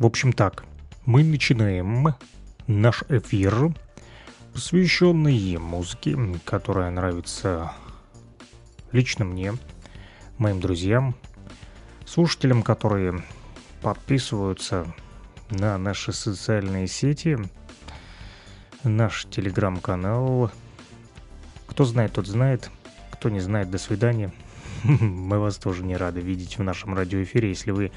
[0.00, 0.64] В общем так,
[1.04, 2.14] мы начинаем
[2.66, 3.74] наш эфир,
[4.54, 7.72] посвященный музыке, которая нравится
[8.92, 9.52] лично мне,
[10.38, 11.14] моим друзьям,
[12.06, 13.22] слушателям, которые
[13.82, 14.90] подписываются
[15.50, 17.36] на наши социальные сети,
[18.82, 20.50] наш телеграм-канал.
[21.66, 22.70] Кто знает, тот знает.
[23.12, 24.32] Кто не знает, до свидания.
[24.82, 27.92] Мы вас тоже не рады видеть в нашем радиоэфире, если вы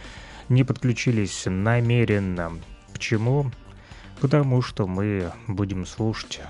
[0.50, 2.54] не подключились намеренно.
[2.92, 3.52] Почему?
[4.22, 6.42] Потому что мы будем слушать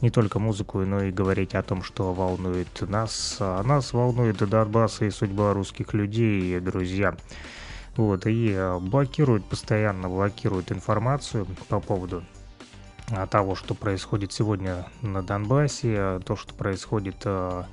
[0.00, 3.38] не только музыку, но и говорить о том, что волнует нас.
[3.40, 7.16] А нас волнует Донбасс и судьба русских людей, друзья.
[7.96, 12.22] Вот, и э, блокируют, постоянно блокируют информацию по поводу
[13.30, 17.66] того, что происходит сегодня на Донбассе, то, что происходит а,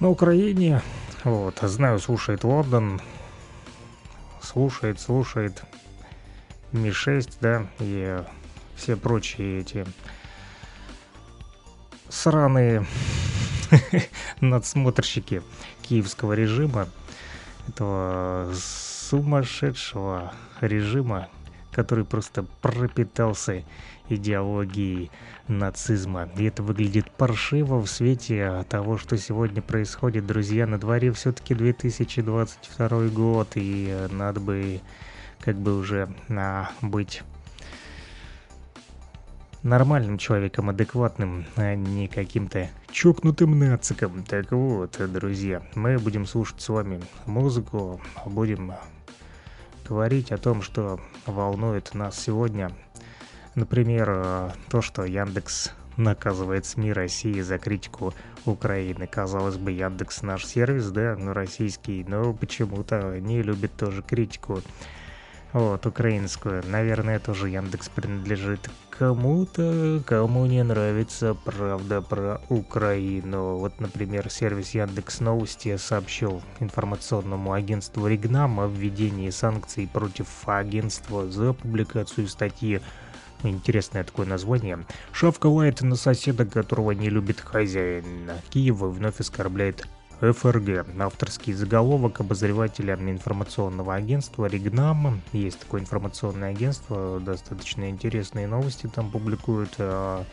[0.00, 0.82] на Украине.
[1.24, 3.00] Вот, знаю, слушает Лондон,
[4.42, 5.62] слушает, слушает
[6.72, 8.22] Ми-6, да, и
[8.76, 9.86] все прочие эти
[12.08, 12.86] сраные
[14.40, 15.42] надсмотрщики
[15.82, 16.88] киевского режима,
[17.68, 21.28] этого сумасшедшего режима,
[21.72, 23.64] который просто пропитался
[24.12, 25.10] идеологией
[25.48, 26.28] нацизма.
[26.36, 30.26] И это выглядит паршиво в свете того, что сегодня происходит.
[30.26, 34.80] Друзья, на дворе все-таки 2022 год, и надо бы
[35.40, 37.22] как бы уже а, быть
[39.62, 44.24] нормальным человеком, адекватным, а не каким-то чокнутым нациком.
[44.24, 48.72] Так вот, друзья, мы будем слушать с вами музыку, будем
[49.88, 52.70] говорить о том, что волнует нас сегодня.
[53.54, 58.14] Например, то, что Яндекс наказывает СМИ России за критику
[58.46, 59.06] Украины.
[59.06, 64.62] Казалось бы, Яндекс наш сервис, да, но российский, но почему-то не любит тоже критику.
[65.52, 66.62] Вот, украинскую.
[66.66, 73.58] Наверное, тоже Яндекс принадлежит кому-то, кому не нравится правда про Украину.
[73.58, 81.52] Вот, например, сервис Яндекс Новости сообщил информационному агентству Ригнам о введении санкций против агентства за
[81.52, 82.80] публикацию статьи
[83.42, 84.84] Интересное такое название.
[85.12, 88.30] Шавка лает на соседа, которого не любит хозяин.
[88.50, 89.86] Киев вновь оскорбляет
[90.20, 90.86] ФРГ.
[91.00, 95.20] Авторский заголовок обозревателя информационного агентства Ригнам.
[95.32, 100.24] Есть такое информационное агентство, достаточно интересные новости там публикуют, а,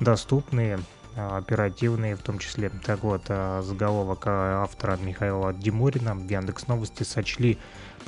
[0.00, 0.78] доступные,
[1.14, 2.70] оперативные в том числе.
[2.86, 7.58] Так вот, а, заголовок автора Михаила Диморина в Яндекс Новости сочли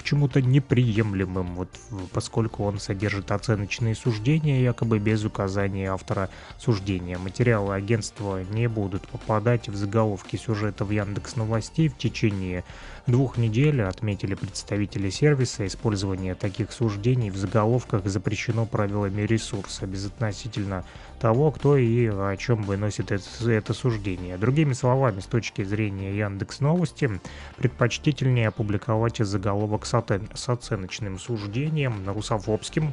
[0.01, 1.69] почему-то неприемлемым, вот,
[2.15, 7.19] поскольку он содержит оценочные суждения, якобы без указания автора суждения.
[7.19, 12.65] Материалы агентства не будут попадать в заголовки сюжета в Яндекс Новостей в течение
[13.07, 15.67] двух недель, отметили представители сервиса.
[15.67, 20.85] Использование таких суждений в заголовках запрещено правилами ресурса безотносительно
[21.21, 24.39] того, кто и о чем выносит это, это суждение.
[24.39, 27.21] Другими словами, с точки зрения Яндекс Новости,
[27.57, 32.93] предпочтительнее опубликовать заголовок с оценочным суждением, русофобским, а,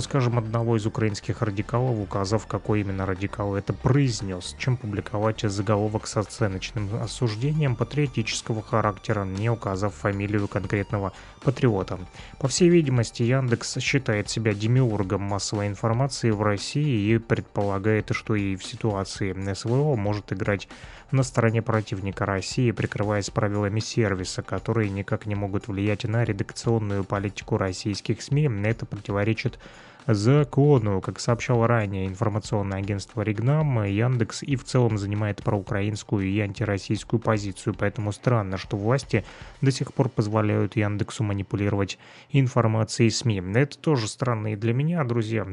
[0.00, 6.18] скажем, одного из украинских радикалов, указав, какой именно радикал это произнес, чем публиковать заголовок с
[6.18, 11.98] оценочным осуждением патриотического характера, не указав фамилию конкретного патриота.
[12.38, 18.56] По всей видимости, Яндекс считает себя демиургом массовой информации в России и предполагает, что и
[18.56, 20.68] в ситуации СВО может играть
[21.10, 27.56] на стороне противника России, прикрываясь правилами сервиса, которые никак не могут влиять на редакционную политику
[27.56, 28.50] российских СМИ.
[28.64, 29.58] Это противоречит
[30.06, 31.00] закону.
[31.00, 37.74] Как сообщало ранее информационное агентство Ригнам, Яндекс и в целом занимает проукраинскую и антироссийскую позицию,
[37.78, 39.24] поэтому странно, что власти
[39.60, 41.98] до сих пор позволяют Яндексу манипулировать
[42.30, 43.42] информацией СМИ.
[43.54, 45.46] Это тоже странно и для меня, друзья.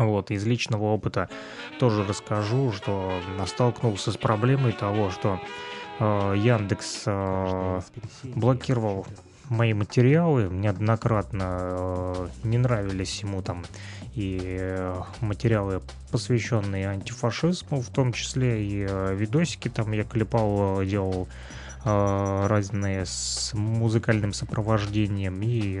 [0.00, 1.28] Вот, из личного опыта
[1.78, 3.12] тоже расскажу, что
[3.46, 5.38] столкнулся с проблемой того, что
[5.98, 7.80] э, Яндекс э,
[8.24, 9.06] блокировал
[9.50, 10.48] мои материалы.
[10.50, 13.64] Неоднократно э, не нравились ему там
[14.14, 21.28] и э, материалы, посвященные антифашизму, в том числе и э, видосики там я клепал, делал
[21.82, 25.80] разные с музыкальным сопровождением и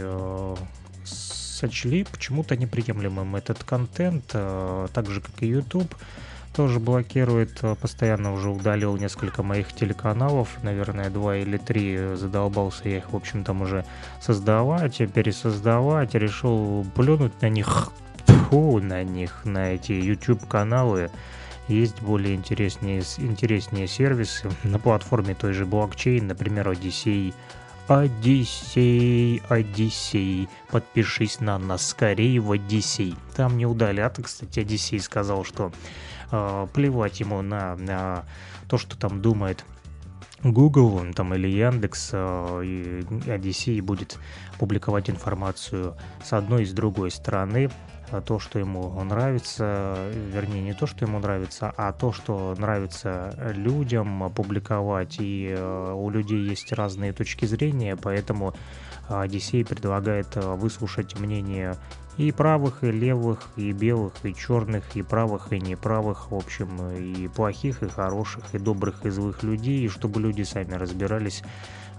[1.60, 3.36] сочли почему-то неприемлемым.
[3.36, 5.94] Этот контент, так же как и YouTube
[6.54, 12.98] тоже блокирует, э, постоянно уже удалил несколько моих телеканалов, наверное, два или три, задолбался я
[12.98, 13.84] их, в общем, там уже
[14.20, 17.92] создавать, пересоздавать, решил плюнуть на них,
[18.26, 21.10] фу, на них, на эти YouTube-каналы,
[21.68, 27.32] есть более интереснее, интереснее сервисы на платформе той же блокчейн, например, Odyssey,
[27.90, 33.16] Одиссей, Одиссей, подпишись на нас скорее в Одиссей.
[33.34, 35.72] Там не удалят, кстати, Одиссей сказал, что
[36.30, 38.26] э, плевать ему на, на
[38.68, 39.64] то, что там думает
[40.44, 44.18] Google там, или Яндекс э, Одиссей будет
[44.60, 47.70] публиковать информацию с одной и с другой стороны.
[48.12, 53.34] А то, что ему нравится, вернее, не то, что ему нравится, а то, что нравится
[53.54, 55.16] людям публиковать.
[55.20, 58.54] И э, у людей есть разные точки зрения, поэтому
[59.08, 61.76] Одиссей предлагает э, выслушать мнение
[62.16, 67.28] и правых, и левых, и белых, и черных, и правых, и неправых, в общем, и
[67.28, 71.42] плохих, и хороших, и добрых, и злых людей, и чтобы люди сами разбирались,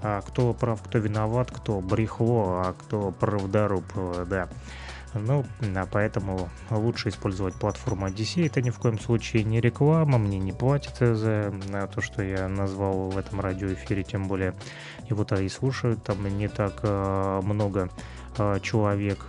[0.03, 3.85] а кто прав, кто виноват, кто брехло, а кто правдоруб,
[4.27, 4.49] да.
[5.13, 8.45] Ну, а поэтому лучше использовать платформу Odyssey.
[8.45, 11.53] Это ни в коем случае не реклама, мне не платят за
[11.93, 14.53] то, что я назвал в этом радиоэфире, тем более
[15.09, 17.89] его-то и слушают там не так э, много
[18.37, 19.25] э, человек.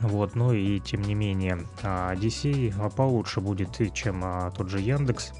[0.00, 5.32] Вот, ну и тем не менее, Odyssey получше будет, чем а, тот же Яндекс,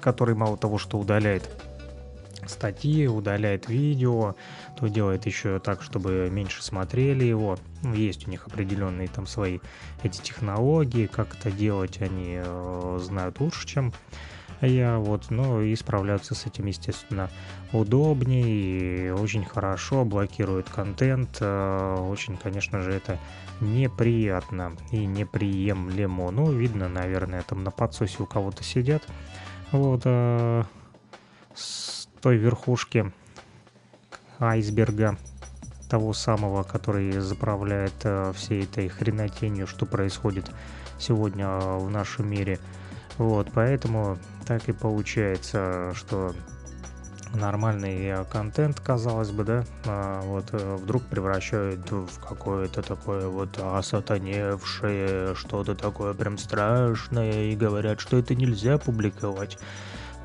[0.00, 1.50] который мало того, что удаляет
[2.48, 4.34] статьи, удаляет видео,
[4.84, 7.56] то делает еще так, чтобы меньше смотрели его.
[7.82, 9.60] Ну, есть у них определенные там свои
[10.02, 13.94] эти технологии, как это делать, они э, знают лучше, чем
[14.60, 17.30] я вот, ну и справляются с этим, естественно,
[17.72, 23.18] удобнее и очень хорошо, блокируют контент, э, очень, конечно же, это
[23.62, 26.30] неприятно и неприемлемо.
[26.30, 29.02] Ну, видно, наверное, там на подсосе у кого-то сидят,
[29.72, 30.62] вот, э,
[31.54, 33.10] с той верхушки
[34.44, 35.16] айсберга,
[35.88, 40.50] того самого, который заправляет э, всей этой хренотенью, что происходит
[40.98, 42.58] сегодня э, в нашем мире.
[43.16, 46.34] Вот, поэтому так и получается, что
[47.32, 55.36] нормальный э, контент, казалось бы, да, а вот вдруг превращают в какое-то такое вот осатаневшее,
[55.36, 59.58] что-то такое прям страшное, и говорят, что это нельзя публиковать.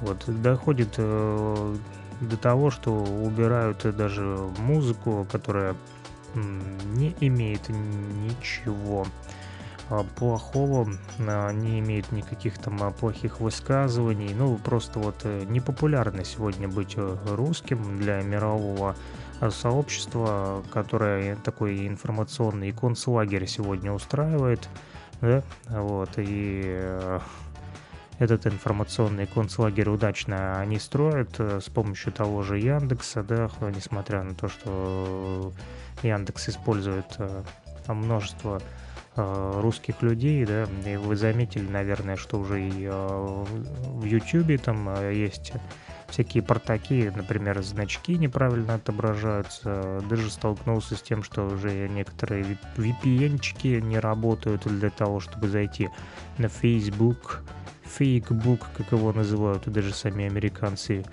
[0.01, 0.97] Вот доходит
[2.21, 4.21] до того, что убирают даже
[4.59, 5.75] музыку, которая
[6.35, 9.05] не имеет ничего
[9.89, 10.87] а, плохого,
[11.19, 14.33] а, не имеет никаких там а, плохих высказываний.
[14.35, 18.95] Ну, просто вот э, непопулярно сегодня быть э, русским для мирового
[19.49, 24.67] сообщества, которое такой информационный концлагерь сегодня устраивает,
[25.21, 27.19] да, вот, и э,
[28.19, 34.47] этот информационный концлагерь удачно они строят с помощью того же Яндекса, да, несмотря на то,
[34.47, 35.51] что
[36.03, 37.17] Яндекс использует
[37.87, 38.61] множество
[39.15, 43.45] Э, русских людей, да, и вы заметили, наверное, что уже и э,
[43.83, 45.51] в Ютубе там э, есть
[46.07, 50.01] всякие портаки, например, значки неправильно отображаются.
[50.09, 55.89] Даже столкнулся с тем, что уже некоторые VPN-чики не работают для того, чтобы зайти
[56.37, 57.43] на Facebook,
[57.89, 61.03] фейкбук, как его называют даже сами американцы.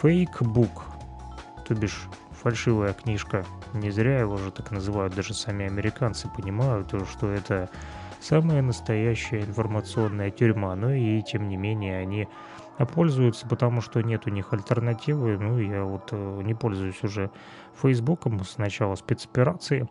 [0.00, 0.84] Фейкбук,
[1.66, 3.44] то бишь фальшивая книжка.
[3.72, 7.70] Не зря его же так называют, даже сами американцы понимают, что это
[8.20, 10.74] самая настоящая информационная тюрьма.
[10.76, 12.28] Но и тем не менее они
[12.84, 15.38] пользуются, потому что нет у них альтернативы.
[15.38, 17.30] Ну, я вот э, не пользуюсь уже
[17.80, 19.88] Фейсбуком с начала спецоперации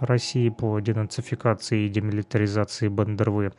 [0.00, 3.52] России по денацификации и демилитаризации Бандервы,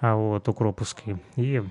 [0.00, 1.16] а вот укроповской.
[1.36, 1.62] И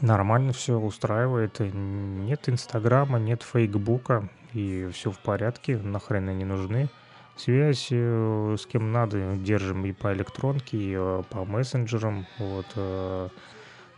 [0.00, 1.60] нормально все устраивает.
[1.60, 6.88] Нет Инстаграма, нет Фейсбука, и все в порядке, нахрен они нужны.
[7.36, 12.26] Связь э, с кем надо держим и по электронке, и э, по мессенджерам.
[12.38, 12.66] Вот.
[12.76, 13.28] Э.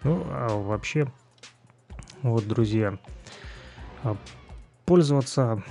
[0.05, 1.07] Ну, а вообще,
[2.23, 2.99] вот, друзья,
[4.03, 4.17] а,
[4.85, 5.63] пользоваться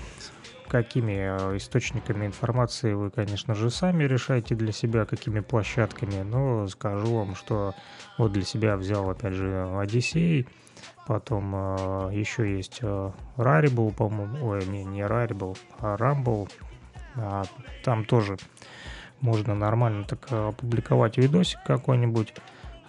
[0.71, 7.35] какими источниками информации вы, конечно же, сами решаете для себя, какими площадками, но скажу вам,
[7.35, 7.75] что
[8.17, 10.47] вот для себя взял, опять же, Одиссей,
[11.07, 14.47] Потом э, еще есть э, по-моему.
[14.47, 16.49] Ой, не, не Rarible, а Rumble.
[17.15, 17.43] А,
[17.83, 18.37] там тоже
[19.19, 22.33] можно нормально так э, опубликовать видосик какой-нибудь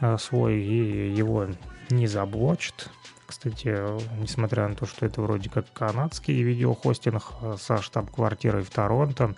[0.00, 1.48] э, свой, и его
[1.90, 2.90] не заблочат.
[3.32, 3.74] Кстати,
[4.20, 9.34] несмотря на то, что это вроде как канадский видеохостинг э, со штаб-квартирой в Торонто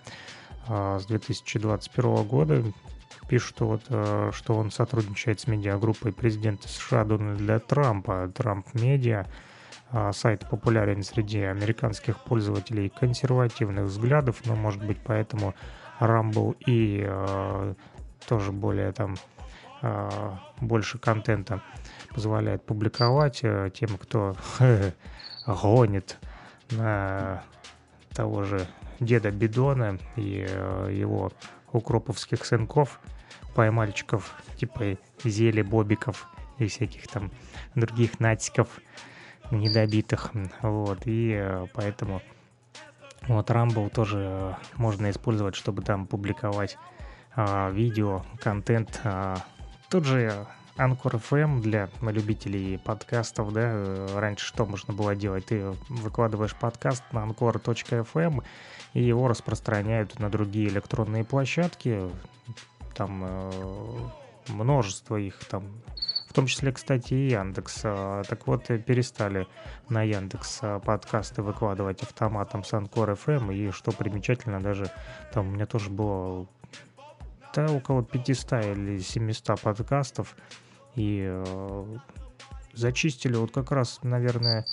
[0.66, 2.64] э, с 2021 года,
[3.28, 9.26] пишут, вот, э, что он сотрудничает с медиагруппой президента США Дональда Трампа, Трамп Медиа.
[10.10, 15.54] Сайт популярен среди американских пользователей консервативных взглядов, но, может быть, поэтому
[16.00, 17.74] Rumble и э,
[18.26, 19.14] тоже более там
[19.82, 21.62] э, больше контента
[22.14, 24.36] позволяет публиковать э, тем, кто
[25.46, 26.18] гонит
[26.70, 27.42] на
[28.14, 28.66] того же
[29.00, 30.46] деда Бидона и
[30.90, 31.32] его
[31.72, 33.00] укроповских сынков,
[33.54, 36.28] поймальчиков, типа Зели, Бобиков
[36.58, 37.30] и всяких там
[37.74, 38.68] других натиков
[39.50, 40.30] недобитых.
[40.62, 42.22] Вот, и поэтому
[43.26, 46.76] вот Rumble тоже можно использовать, чтобы там публиковать
[47.34, 49.00] а, видео, контент.
[49.04, 49.38] А,
[49.88, 55.46] тот же Анкор FM для любителей подкастов, да, раньше что можно было делать?
[55.46, 58.42] Ты выкладываешь подкаст на anchor.fm,
[58.94, 62.10] и его распространяют на другие электронные площадки,
[62.96, 63.50] там э,
[64.48, 65.64] множество их, там
[66.28, 67.82] в том числе, кстати, и Яндекс.
[67.84, 69.46] А, так вот, перестали
[69.88, 74.90] на Яндекс а, подкасты выкладывать автоматом с Анкор FM, и что примечательно, даже
[75.32, 76.48] там у меня тоже было
[77.54, 80.34] да, около 500 или 700 подкастов,
[80.96, 81.96] и э,
[82.72, 84.64] зачистили вот как раз, наверное,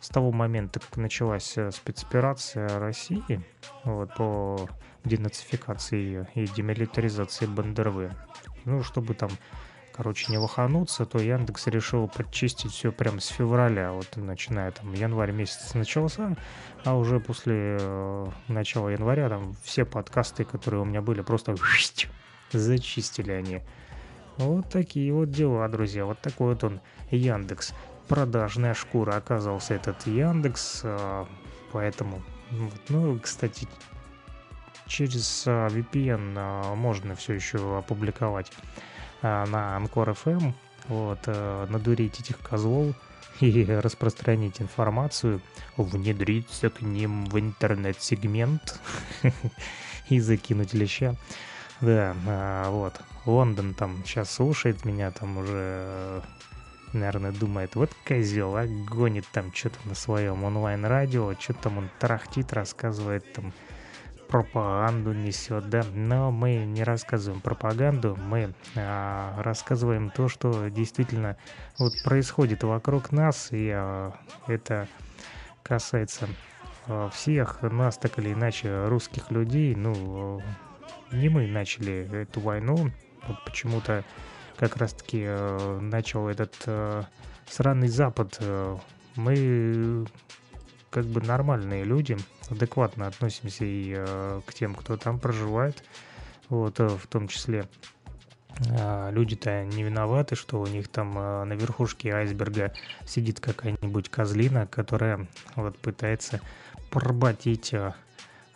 [0.00, 3.44] с того момента, как началась э, спецоперация России
[3.84, 4.68] вот, по
[5.04, 8.12] денацификации и демилитаризации Бандервы.
[8.64, 9.30] Ну, чтобы там
[9.98, 15.32] короче, не лохануться, то Яндекс решил подчистить все прямо с февраля, вот начиная там январь
[15.32, 16.36] месяц начался,
[16.84, 21.56] а уже после э, начала января там все подкасты, которые у меня были, просто
[22.52, 23.62] зачистили они.
[24.38, 26.80] Вот такие вот дела, друзья, вот такой вот он
[27.10, 27.74] Яндекс.
[28.06, 31.24] Продажная шкура оказался этот Яндекс, э,
[31.72, 33.66] поэтому, вот, ну, кстати,
[34.86, 38.52] через э, VPN можно все еще опубликовать
[39.22, 40.54] а, на Анкор FM,
[40.86, 42.94] вот, надурить этих козлов
[43.40, 45.40] и распространить информацию,
[45.76, 48.80] внедриться к ним в интернет-сегмент
[50.08, 51.16] и закинуть леща.
[51.80, 53.00] Да, а, вот.
[53.24, 56.22] Лондон там сейчас слушает меня, там уже,
[56.92, 62.52] наверное, думает, вот козел, а гонит там что-то на своем онлайн-радио, что-то там он тарахтит,
[62.52, 63.52] рассказывает там
[64.28, 71.36] пропаганду несет, да, но мы не рассказываем пропаганду, мы а, рассказываем то, что действительно
[71.78, 74.14] вот происходит вокруг нас, и а,
[74.46, 74.86] это
[75.62, 76.28] касается
[76.86, 80.42] а, всех нас, так или иначе, русских людей, ну,
[81.12, 82.90] не мы начали эту войну,
[83.26, 84.04] вот почему-то
[84.56, 87.02] как раз-таки э, начал этот э,
[87.48, 88.36] сраный Запад.
[88.40, 88.76] Э,
[89.16, 90.06] мы
[90.90, 92.16] как бы нормальные люди,
[92.50, 95.84] адекватно относимся и э, к тем, кто там проживает,
[96.48, 97.66] вот, э, в том числе
[98.66, 102.72] э, люди-то не виноваты, что у них там э, на верхушке айсберга
[103.06, 106.40] сидит какая-нибудь козлина, которая вот пытается
[106.90, 107.92] поработить э,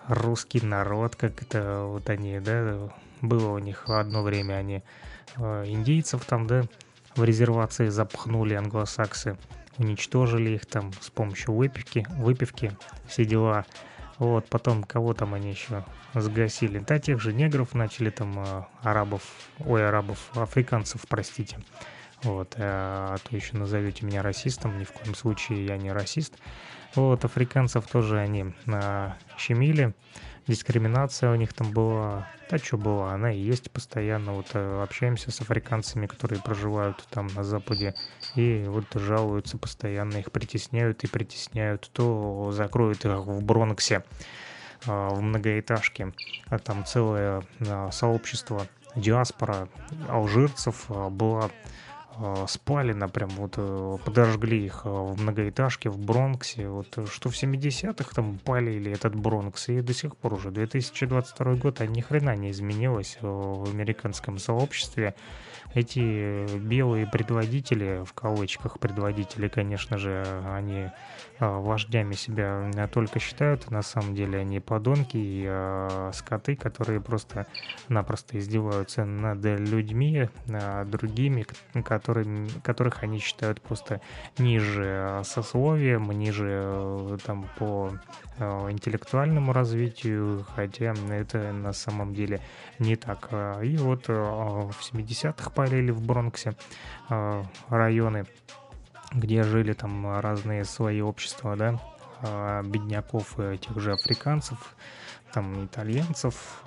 [0.08, 2.90] русский народ, как это вот они, да,
[3.20, 4.82] было у них одно время, они
[5.36, 6.64] э, индейцев там, да,
[7.14, 9.36] в резервации запхнули англосаксы,
[9.78, 13.64] уничтожили их там с помощью выпивки, выпивки, все дела.
[14.18, 16.78] Вот, потом кого там они еще сгасили?
[16.78, 19.22] Да, тех же негров начали там, э, арабов,
[19.58, 21.58] ой, арабов, африканцев, простите.
[22.22, 26.34] Вот, а, а то еще назовете меня расистом, ни в коем случае я не расист.
[26.94, 29.94] Вот, африканцев тоже они а, щемили,
[30.46, 34.32] дискриминация у них там была, да что была, она и есть постоянно.
[34.34, 37.94] Вот э, общаемся с африканцами, которые проживают там на Западе,
[38.34, 44.04] и вот жалуются постоянно, их притесняют и притесняют, то закроют их в Бронксе,
[44.86, 46.12] а, в многоэтажке,
[46.48, 49.68] а там целое а, сообщество диаспора
[50.08, 51.50] алжирцев была а,
[52.48, 58.38] спалено, прям вот э, подожгли их в многоэтажке в Бронксе, вот что в 70-х там
[58.38, 60.50] палили этот Бронкс, и до сих пор уже.
[60.50, 65.14] 2022 год, а ни хрена не изменилось в американском сообществе,
[65.74, 70.92] эти белые предводители, в кавычках предводители, конечно же, они а,
[71.48, 79.04] вождями себя только считают, на самом деле они подонки и а, скоты, которые просто-напросто издеваются
[79.04, 81.44] над людьми, а, другими,
[81.84, 84.00] которыми, которых они считают просто
[84.38, 87.92] ниже сословием, ниже там по
[88.38, 92.40] интеллектуальному развитию, хотя это на самом деле
[92.78, 93.28] не так.
[93.62, 96.54] И вот в 70-х палили в Бронксе
[97.68, 98.26] районы
[99.14, 101.80] где жили там разные свои общества, да,
[102.22, 104.74] а, бедняков, тех же африканцев,
[105.32, 106.62] там итальянцев,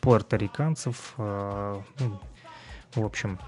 [0.00, 2.20] пуэрториканцев, а, ну,
[2.94, 3.38] в общем,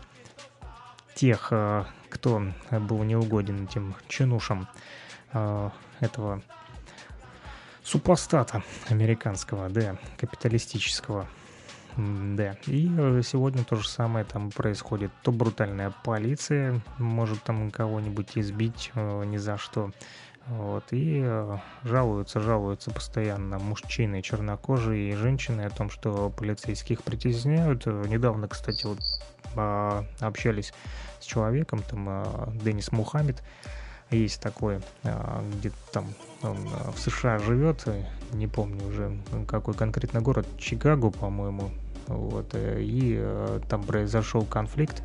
[1.14, 4.68] тех, а, кто был неугоден этим чинушам
[5.98, 6.42] этого
[7.82, 11.26] супостата американского, да, капиталистического.
[11.96, 15.12] Да, и э, сегодня то же самое там происходит.
[15.22, 19.92] То брутальная полиция может там кого-нибудь избить э, ни за что.
[20.46, 27.86] Вот, и э, жалуются, жалуются постоянно мужчины чернокожие и женщины о том, что полицейских притесняют.
[27.86, 28.98] Недавно, кстати, вот
[29.56, 30.74] а, общались
[31.20, 32.26] с человеком, там
[32.62, 33.42] Денис Мухаммед,
[34.10, 36.06] есть такой, где-то там
[36.42, 37.86] он в США живет,
[38.32, 39.16] не помню уже
[39.48, 41.70] какой конкретно город, Чикаго, по-моему,
[42.06, 45.02] вот, э, и э, там произошел конфликт,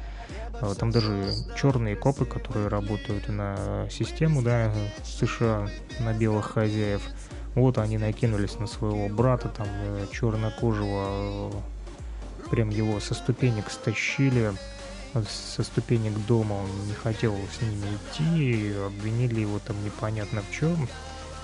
[0.62, 4.72] э, там даже черные копы, которые работают на систему, да,
[5.04, 7.02] США, на белых хозяев,
[7.56, 9.68] вот они накинулись на своего брата, там,
[10.12, 11.52] чернокожего,
[12.52, 14.54] прям его со ступенек стащили,
[15.54, 20.88] со ступенек дома он не хотел с ними идти, обвинили его там непонятно в чем,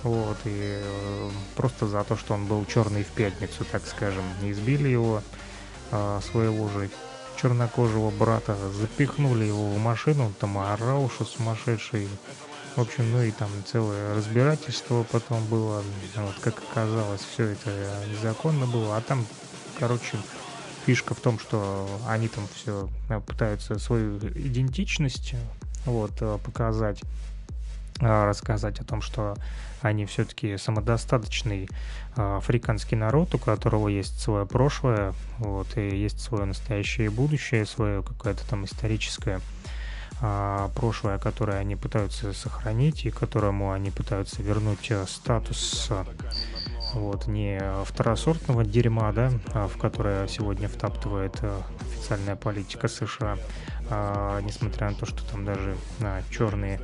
[0.06, 4.88] вот, и э, просто за то, что он был черный в пятницу, так скажем, избили
[4.88, 5.24] его,
[5.96, 6.90] э, своего же
[7.42, 12.08] чернокожего брата, запихнули его в машину, он там орал, что сумасшедший.
[12.76, 15.82] В общем, ну и там целое разбирательство потом было,
[16.16, 17.70] вот, как оказалось, все это
[18.10, 19.26] незаконно было, а там,
[19.80, 20.18] короче,
[20.86, 25.36] фишка в том, что они там все э, пытаются свою идентичность
[25.86, 27.08] вот, э, показать, а,
[28.00, 29.36] рассказать о том, что
[29.82, 31.70] они все-таки самодостаточный
[32.16, 37.66] а, африканский народ, у которого есть свое прошлое, вот, и есть свое настоящее и будущее,
[37.66, 39.40] свое какое-то там историческое
[40.22, 45.92] а, прошлое, которое они пытаются сохранить и которому они пытаются вернуть э, статус
[46.94, 53.38] вот, не второсортного дерьма, да, в которое сегодня втаптывает э, официальная политика США,
[53.90, 56.80] а, несмотря на то, что там даже а, черные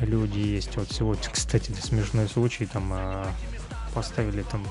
[0.00, 0.76] люди есть.
[0.76, 3.32] Вот сегодня, кстати, смешной случай, там а,
[3.94, 4.66] поставили там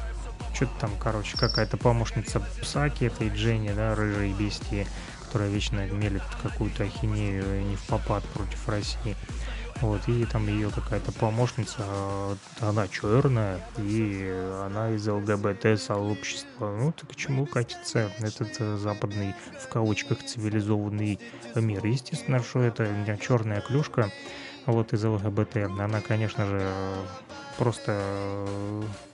[0.53, 4.87] что-то там, короче, какая-то помощница Псаки, этой Дженни, да, рыжей бестии,
[5.25, 9.15] которая вечно мелит какую-то ахинею не в попад против России.
[9.81, 14.29] Вот, и там ее какая-то помощница, а, она черная, и
[14.65, 16.75] она из ЛГБТ-сообщества.
[16.77, 21.17] Ну, так к чему катится этот э, западный, в кавычках, цивилизованный
[21.55, 21.85] мир?
[21.85, 22.89] Естественно, что это
[23.21, 24.11] черная клюшка,
[24.65, 25.57] вот из ЛГБТ.
[25.79, 26.71] Она, конечно же,
[27.57, 28.45] просто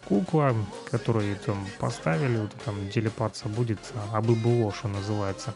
[0.08, 0.56] кукла,
[0.92, 3.80] которую там поставили, вот там телепаться будет,
[4.14, 5.54] а бы было, что называется.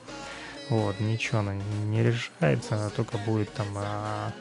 [0.69, 4.32] Вот, ничего она не решается, она только будет там а,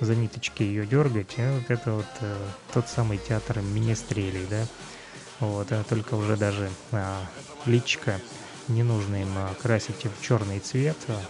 [0.00, 1.38] за ниточки ее дергать.
[1.38, 2.36] И вот это вот а,
[2.72, 4.64] тот самый театр министрелей, да.
[5.40, 7.24] Вот, а только уже даже а,
[7.66, 8.20] личка
[8.68, 11.20] не нужно им а, красить в черный цвет, а,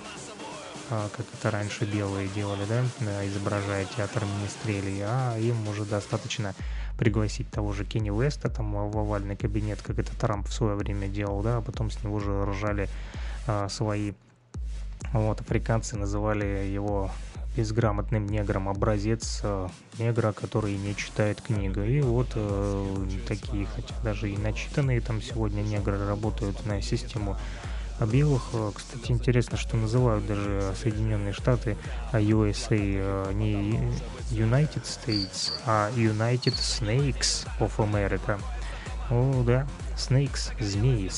[1.16, 6.54] как это раньше белые делали, да, изображая театр министрелей, а им уже достаточно
[6.98, 11.08] пригласить того же Кенни Уэста там в овальный кабинет, как это Трамп в свое время
[11.08, 12.88] делал, да, а потом с него же ржали
[13.46, 14.12] а, свои
[15.12, 17.10] вот, африканцы называли его
[17.56, 21.80] безграмотным негром образец э, негра, который не читает книгу.
[21.80, 27.36] И вот э, такие, хотя даже и начитанные там сегодня негры работают на систему
[28.02, 31.76] о белых, э, кстати, интересно, что называют даже Соединенные Штаты
[32.10, 33.78] а USA э, не
[34.30, 38.40] United States, а United Snakes of America.
[39.10, 41.10] О, да, Snakes, змеи.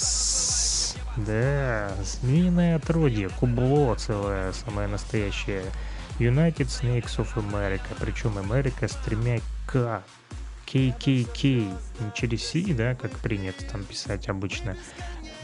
[1.16, 5.64] Да, змеиное отродье, кубло целое, самое настоящее.
[6.18, 10.02] United Snakes of America, причем Америка с тремя К.
[10.66, 11.44] KKK,
[12.00, 14.76] не через C, да, как принято там писать обычно,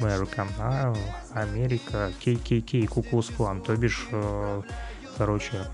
[0.01, 0.95] America, а
[1.35, 4.63] Америка, KKK, Куклус Клан, то бишь, э,
[5.17, 5.67] короче,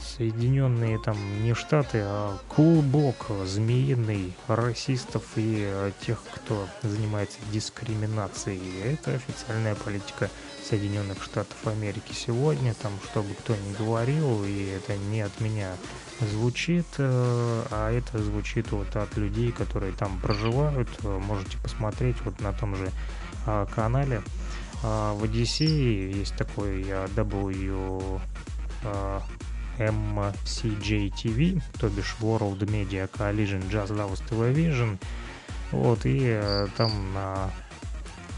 [0.00, 8.80] Соединенные там не штаты, а клубок змеиный расистов и э, тех, кто занимается дискриминацией.
[8.82, 10.30] Это официальная политика
[10.68, 15.74] Соединенных Штатов Америки сегодня, там, чтобы кто ни говорил, и это не от меня
[16.20, 20.88] звучит, э, а это звучит вот от людей, которые там проживают.
[21.02, 22.90] Можете посмотреть вот на том же
[23.48, 24.22] а, канале.
[24.82, 28.20] А, в Одиссее есть такой W
[29.78, 34.98] MCJ TV, то бишь World Media Coalition Just Loves Television.
[35.70, 37.50] Вот, и э, там а,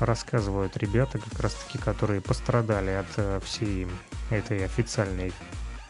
[0.01, 3.87] рассказывают ребята, как раз таки, которые пострадали от э, всей
[4.31, 5.33] этой официальной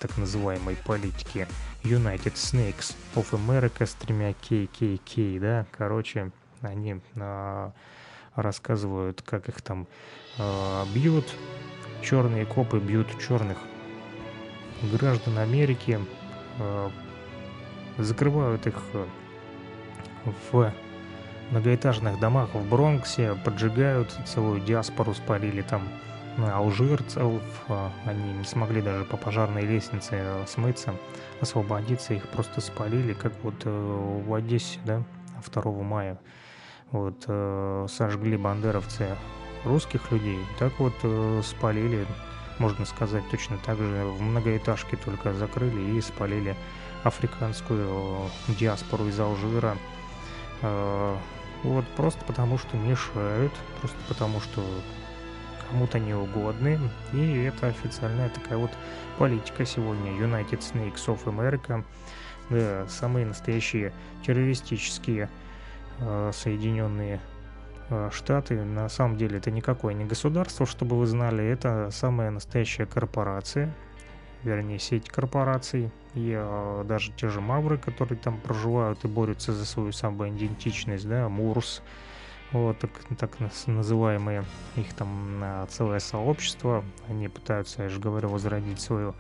[0.01, 1.49] так называемой политики
[1.83, 6.31] United Snakes of America с тремя KKK, да, короче,
[6.61, 7.73] они а,
[8.35, 9.87] рассказывают, как их там
[10.39, 11.27] э, бьют.
[12.03, 13.59] Черные копы бьют черных
[14.83, 16.01] граждан Америки,
[16.59, 16.91] э,
[17.99, 18.77] закрывают их
[20.53, 20.73] в
[21.51, 25.89] многоэтажных домах в Бронксе поджигают, целую диаспору спалили там
[26.39, 30.95] алжирцев, а, они не смогли даже по пожарной лестнице смыться,
[31.41, 35.03] освободиться, их просто спалили, как вот э, в Одессе, да,
[35.53, 36.19] 2 мая.
[36.93, 39.17] Вот э, сожгли бандеровцы
[39.65, 40.95] русских людей, так вот
[41.45, 42.07] спалили,
[42.59, 46.57] можно сказать, точно так же в многоэтажке только закрыли и спалили
[47.05, 49.77] африканскую диаспору из Алжира.
[51.63, 54.65] Вот просто потому, что мешают, просто потому, что
[55.71, 56.79] кому-то неугодны.
[57.13, 58.71] И это официальная такая вот
[59.19, 60.13] политика сегодня.
[60.13, 61.85] United Snakes of America.
[62.49, 63.93] Да, самые настоящие
[64.27, 65.29] террористические э,
[66.33, 67.21] Соединенные
[67.89, 68.63] э, Штаты.
[68.65, 71.45] На самом деле это никакое не государство, чтобы вы знали.
[71.45, 73.75] Это самая настоящая корпорация.
[74.43, 75.91] Вернее, сеть корпораций.
[76.15, 81.29] И э, даже те же мавры, которые там проживают и борются за свою самоидентичность, да,
[81.29, 81.83] Мурс,
[82.53, 83.31] вот, так, так
[83.67, 89.15] называемые, их там целое сообщество, они пытаются, я же говорю, возродить свое а,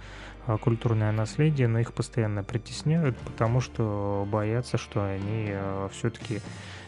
[0.62, 6.40] культурное наследие, но их постоянно притесняют, потому что боятся, что они а, все-таки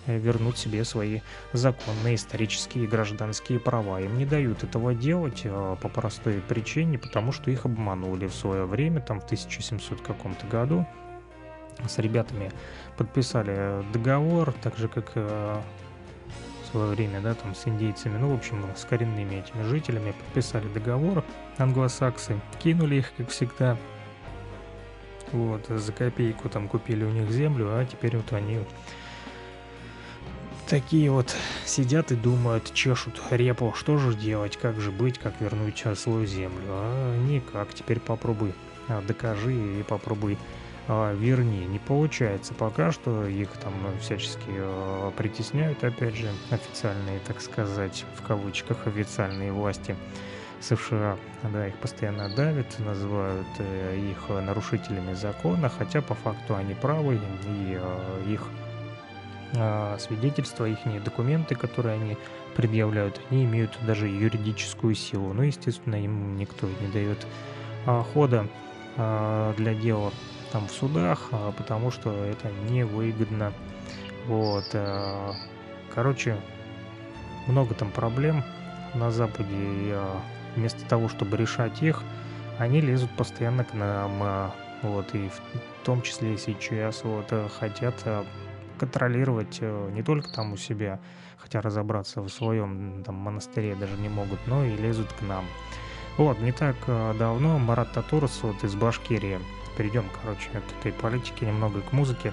[0.06, 1.20] э, вернут себе свои
[1.52, 4.00] законные исторические и гражданские права.
[4.00, 8.64] Им не дают этого делать а, по простой причине, потому что их обманули в свое
[8.64, 10.86] время, там в 1700 каком-то году.
[11.86, 12.52] С ребятами
[12.96, 15.12] подписали договор, так же как
[16.72, 21.24] свое время, да, там с индейцами, ну, в общем, с коренными этими жителями подписали договор
[21.58, 23.76] англосаксы, кинули их, как всегда,
[25.32, 28.60] вот, за копейку там купили у них землю, а теперь вот они
[30.68, 31.34] такие вот
[31.64, 36.64] сидят и думают, чешут репу, что же делать, как же быть, как вернуть свою землю,
[36.68, 38.54] а никак, теперь попробуй,
[38.88, 40.38] а, докажи и попробуй
[40.88, 47.40] а, вернее, не получается пока что, их там всячески а, притесняют, опять же, официальные, так
[47.40, 49.96] сказать, в кавычках, официальные власти
[50.62, 57.16] США, да, их постоянно давят, называют э, их нарушителями закона, хотя по факту они правы,
[57.16, 58.46] и а, их
[59.98, 62.16] свидетельства, их документы, которые они
[62.56, 65.34] предъявляют, они имеют даже юридическую силу.
[65.34, 67.26] Ну, естественно, им никто не дает
[68.14, 68.48] хода
[68.96, 70.10] для дела
[70.52, 73.52] там в судах, потому что это невыгодно.
[74.26, 74.68] Вот.
[74.72, 75.32] Э,
[75.94, 76.36] короче,
[77.46, 78.44] много там проблем
[78.94, 79.48] на Западе,
[79.94, 80.20] а,
[80.56, 82.02] вместо того, чтобы решать их,
[82.58, 84.12] они лезут постоянно к нам.
[84.22, 88.24] А, вот, и в том числе сейчас вот э, хотят э,
[88.78, 90.98] контролировать не только там у себя,
[91.38, 95.44] хотя разобраться в своем там монастыре даже не могут, но и лезут к нам.
[96.18, 99.38] Вот, не так давно Марат Татурс вот из Башкирии
[99.76, 102.32] перейдем, короче, к этой политике, немного к музыке.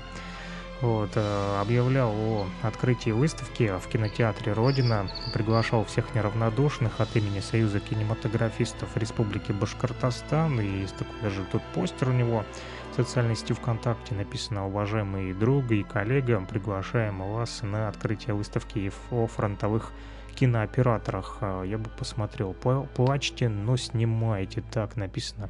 [0.81, 7.81] Вот, э, объявлял о открытии выставки в кинотеатре «Родина», приглашал всех неравнодушных от имени Союза
[7.81, 12.45] кинематографистов Республики Башкортостан, и есть такой даже тут постер у него
[12.93, 14.15] в социальной сети ВКонтакте.
[14.15, 19.91] Написано «Уважаемый друг и коллега, приглашаем вас на открытие выставки о фронтовых
[20.35, 21.39] кинооператорах».
[21.41, 25.49] Э, я бы посмотрел, плачьте, но снимайте, так написано.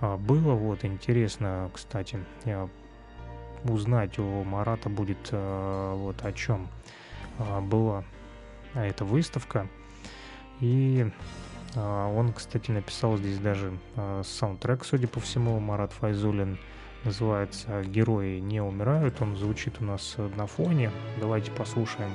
[0.00, 0.54] А, было.
[0.54, 2.18] Вот интересно, кстати,
[3.72, 6.68] узнать у Марата будет а, вот о чем
[7.38, 8.04] а, была
[8.74, 9.68] эта выставка.
[10.60, 11.10] И
[11.74, 13.78] он, кстати, написал здесь даже
[14.24, 16.58] саундтрек, судя по всему, Марат Файзулин.
[17.04, 19.20] Называется «Герои не умирают».
[19.20, 20.90] Он звучит у нас на фоне.
[21.20, 22.10] Давайте послушаем.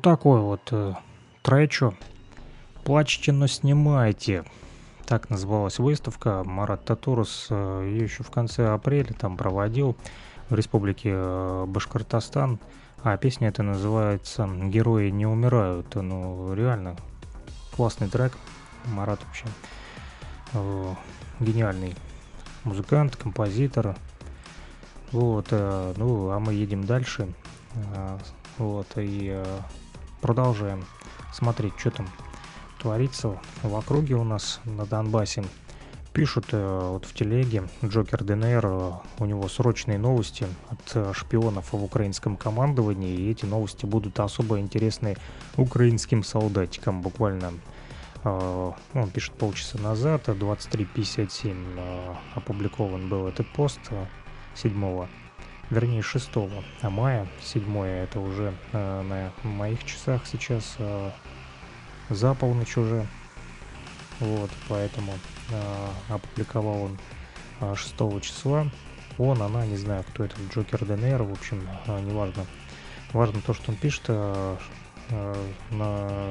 [0.00, 0.94] Вот такой вот э,
[1.42, 1.92] тречо.
[2.84, 4.46] Плачьте, но снимайте.
[5.04, 6.42] Так называлась выставка.
[6.42, 9.98] Марат Татурус э, ее еще в конце апреля там проводил
[10.48, 12.58] в республике э, Башкортостан.
[13.02, 15.94] А песня эта называется «Герои не умирают».
[15.94, 16.96] Ну, реально
[17.76, 18.32] классный трек.
[18.86, 19.44] Марат вообще
[20.54, 20.94] э,
[21.40, 21.94] гениальный
[22.64, 23.96] музыкант, композитор.
[25.12, 27.30] Вот, э, ну, а мы едем дальше.
[27.94, 28.16] Э,
[28.56, 29.60] вот, и э,
[30.20, 30.84] продолжаем
[31.32, 32.08] смотреть, что там
[32.80, 35.44] творится в округе у нас на Донбассе.
[36.12, 41.72] Пишут э, вот в телеге Джокер ДНР, э, у него срочные новости от э, шпионов
[41.72, 45.16] в украинском командовании, и эти новости будут особо интересны
[45.56, 47.00] украинским солдатикам.
[47.00, 47.52] Буквально
[48.22, 54.06] он пишет полчаса назад, 23.57 э, опубликован был этот пост э,
[54.56, 55.06] 7
[55.70, 56.30] вернее 6
[56.82, 61.10] мая, 7 это уже э, на моих часах сейчас э,
[62.10, 63.06] за полночь уже,
[64.18, 65.12] вот, поэтому
[65.50, 66.98] э, опубликовал он
[67.60, 68.66] э, 6 числа.
[69.18, 72.46] Он, она, не знаю, кто это, Джокер ДНР, в общем, э, неважно.
[73.12, 74.56] Важно то, что он пишет, э,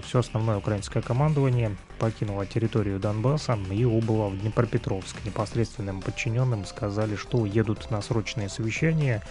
[0.03, 5.17] все основное украинское командование покинуло территорию Донбасса и убыло в Днепропетровск.
[5.25, 9.21] Непосредственным подчиненным сказали, что едут на срочное совещание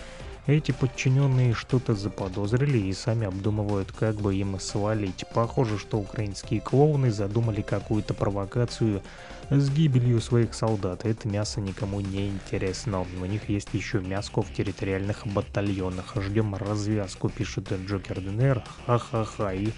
[0.49, 5.25] эти подчиненные что-то заподозрили и сами обдумывают, как бы им свалить.
[5.35, 9.03] Похоже, что украинские клоуны задумали какую-то провокацию
[9.51, 11.05] с гибелью своих солдат.
[11.05, 13.05] Это мясо никому не интересно.
[13.21, 16.17] У них есть еще мяско в территориальных батальонах.
[16.17, 18.63] Ждем развязку, пишет Джокер ДНР.
[18.87, 19.53] Ха-ха-ха.
[19.53, 19.69] И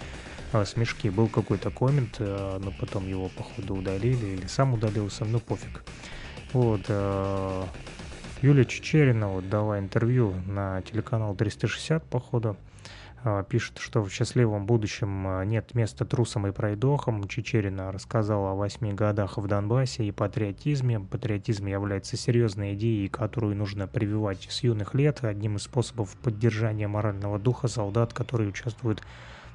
[0.53, 1.09] а, смешки.
[1.09, 5.83] Был какой-то коммент, а, но потом его, походу, удалили или сам удалился, ну пофиг.
[6.53, 7.67] Вот, а,
[8.41, 12.57] Юлия Чечерина вот дала интервью на телеканал 360, походу.
[13.23, 17.27] А, пишет, что в счастливом будущем а, нет места трусам и пройдохам.
[17.27, 20.99] Чечерина рассказала о восьми годах в Донбассе и патриотизме.
[20.99, 25.23] Патриотизм является серьезной идеей, которую нужно прививать с юных лет.
[25.23, 29.03] Одним из способов поддержания морального духа солдат, которые участвуют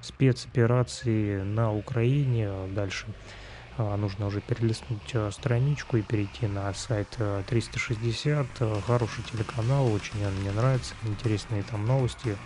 [0.01, 2.53] в спецоперации на Украине.
[2.72, 3.45] Дальше а,
[3.78, 8.46] нужно уже перелистнуть а, страничку и перейти на сайт 360.
[8.60, 12.36] А, хороший телеканал, очень он мне нравится, интересные там новости,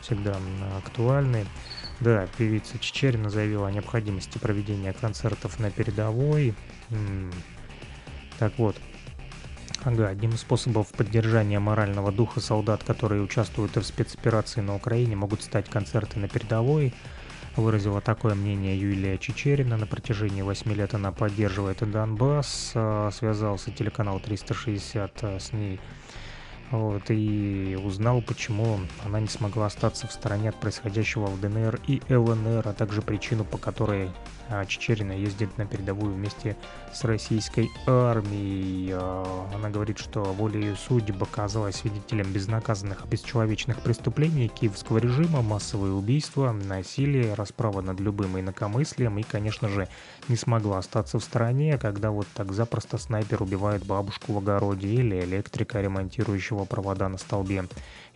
[0.00, 0.36] всегда
[0.78, 1.46] актуальные.
[2.00, 6.54] Да, певица Чечерина заявила о необходимости проведения концертов на передовой.
[8.38, 8.76] Так вот,
[9.86, 15.42] Ага, одним из способов поддержания морального духа солдат, которые участвуют в спецоперации на Украине, могут
[15.42, 16.92] стать концерты на передовой.
[17.56, 19.78] Выразила такое мнение Юлия Чечерина.
[19.78, 22.72] На протяжении 8 лет она поддерживает Донбасс.
[22.74, 25.80] А, связался телеканал 360 а, с ней
[26.70, 32.02] вот, и узнал, почему она не смогла остаться в стороне от происходящего в ДНР и
[32.08, 34.10] ЛНР, а также причину, по которой
[34.66, 36.56] Чечерина ездит на передовую вместе
[36.92, 38.90] с российской армией.
[38.94, 46.52] А, она говорит, что волей судеб оказалась свидетелем безнаказанных бесчеловечных преступлений киевского режима, массовые убийства,
[46.52, 49.88] насилие, расправа над любым инакомыслием и, конечно же,
[50.28, 55.20] не смогла остаться в стороне, когда вот так запросто снайпер убивает бабушку в огороде или
[55.20, 57.64] электрика, ремонтирующего провода на столбе,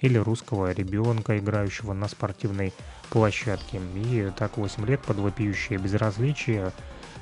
[0.00, 2.72] или русского ребенка, играющего на спортивной
[3.10, 3.80] площадке.
[3.94, 6.72] И так 8 лет под вопиющее безразличие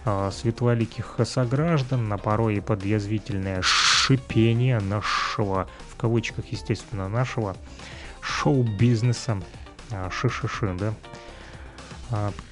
[0.04, 7.56] э, светлоликих сограждан, на порой под язвительное шипение нашего, в кавычках, естественно, нашего
[8.20, 9.42] шоу-бизнеса,
[9.90, 10.94] э, шишиши, да, а,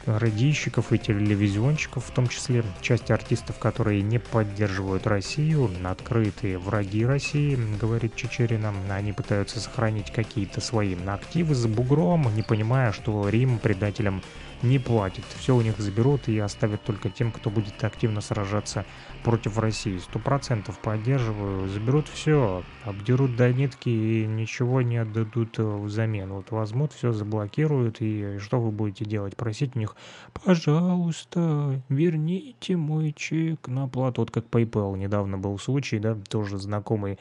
[0.07, 7.59] радийщиков и телевизионщиков, в том числе части артистов, которые не поддерживают Россию, открытые враги России,
[7.81, 8.73] говорит Чечерина.
[8.91, 14.23] Они пытаются сохранить какие-то свои активы за бугром, не понимая, что Рим предателям
[14.63, 15.25] не платит.
[15.39, 18.85] Все у них заберут и оставят только тем, кто будет активно сражаться
[19.23, 19.99] против России.
[19.99, 21.69] Сто процентов поддерживаю.
[21.69, 26.33] Заберут все, обдерут до нитки и ничего не отдадут взамен.
[26.33, 28.01] Вот возьмут, все заблокируют.
[28.01, 29.37] И что вы будете делать?
[29.37, 29.97] Просить у них,
[30.33, 34.23] пожалуйста, верните мой чек на плату.
[34.23, 37.19] Вот как PayPal недавно был случай, да, тоже знакомый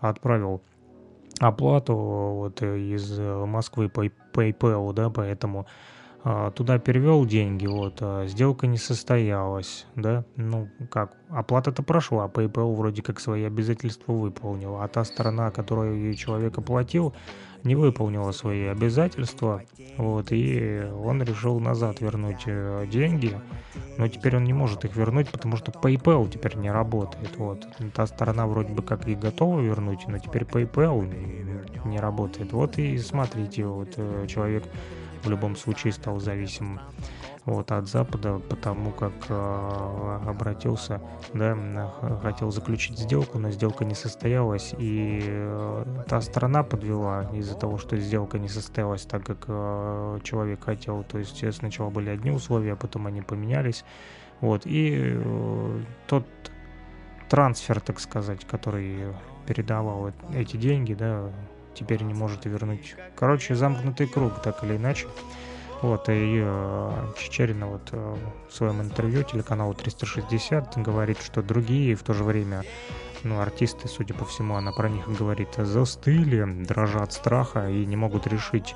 [0.00, 0.62] отправил
[1.38, 5.66] оплату вот из Москвы по PayPal, да, поэтому
[6.54, 13.00] туда перевел деньги, вот, а сделка не состоялась, да, ну как, оплата-то прошла, PayPal вроде
[13.02, 17.14] как свои обязательства выполнил, а та сторона, которую человек оплатил,
[17.62, 19.62] не выполнила свои обязательства,
[19.98, 23.40] вот, и он решил назад вернуть э, деньги,
[23.96, 28.06] но теперь он не может их вернуть, потому что PayPal теперь не работает, вот, та
[28.06, 33.64] сторона вроде бы как и готова вернуть, но теперь PayPal не работает, вот, и смотрите,
[33.64, 34.64] вот, э, человек
[35.26, 36.80] в любом случае стал зависимым
[37.44, 41.00] вот, от Запада, потому как э, обратился,
[41.34, 41.56] да,
[42.22, 47.96] хотел заключить сделку, но сделка не состоялась, и э, та страна подвела из-за того, что
[47.96, 51.04] сделка не состоялась так, как э, человек хотел.
[51.04, 53.84] То есть сначала были одни условия, а потом они поменялись.
[54.40, 56.26] Вот, и э, тот
[57.28, 59.14] трансфер, так сказать, который
[59.46, 61.30] передавал эти деньги, да,
[61.78, 62.96] теперь не может вернуть.
[63.14, 65.06] Короче, замкнутый круг, так или иначе.
[65.82, 68.16] Вот, и э, Чечерина вот э,
[68.48, 72.62] в своем интервью телеканалу 360 говорит, что другие в то же время,
[73.24, 77.94] ну, артисты, судя по всему, она про них говорит, застыли, дрожат от страха и не
[77.94, 78.74] могут решить,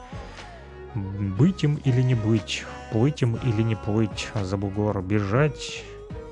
[0.94, 5.82] быть им или не быть, плыть им или не плыть, за бугор бежать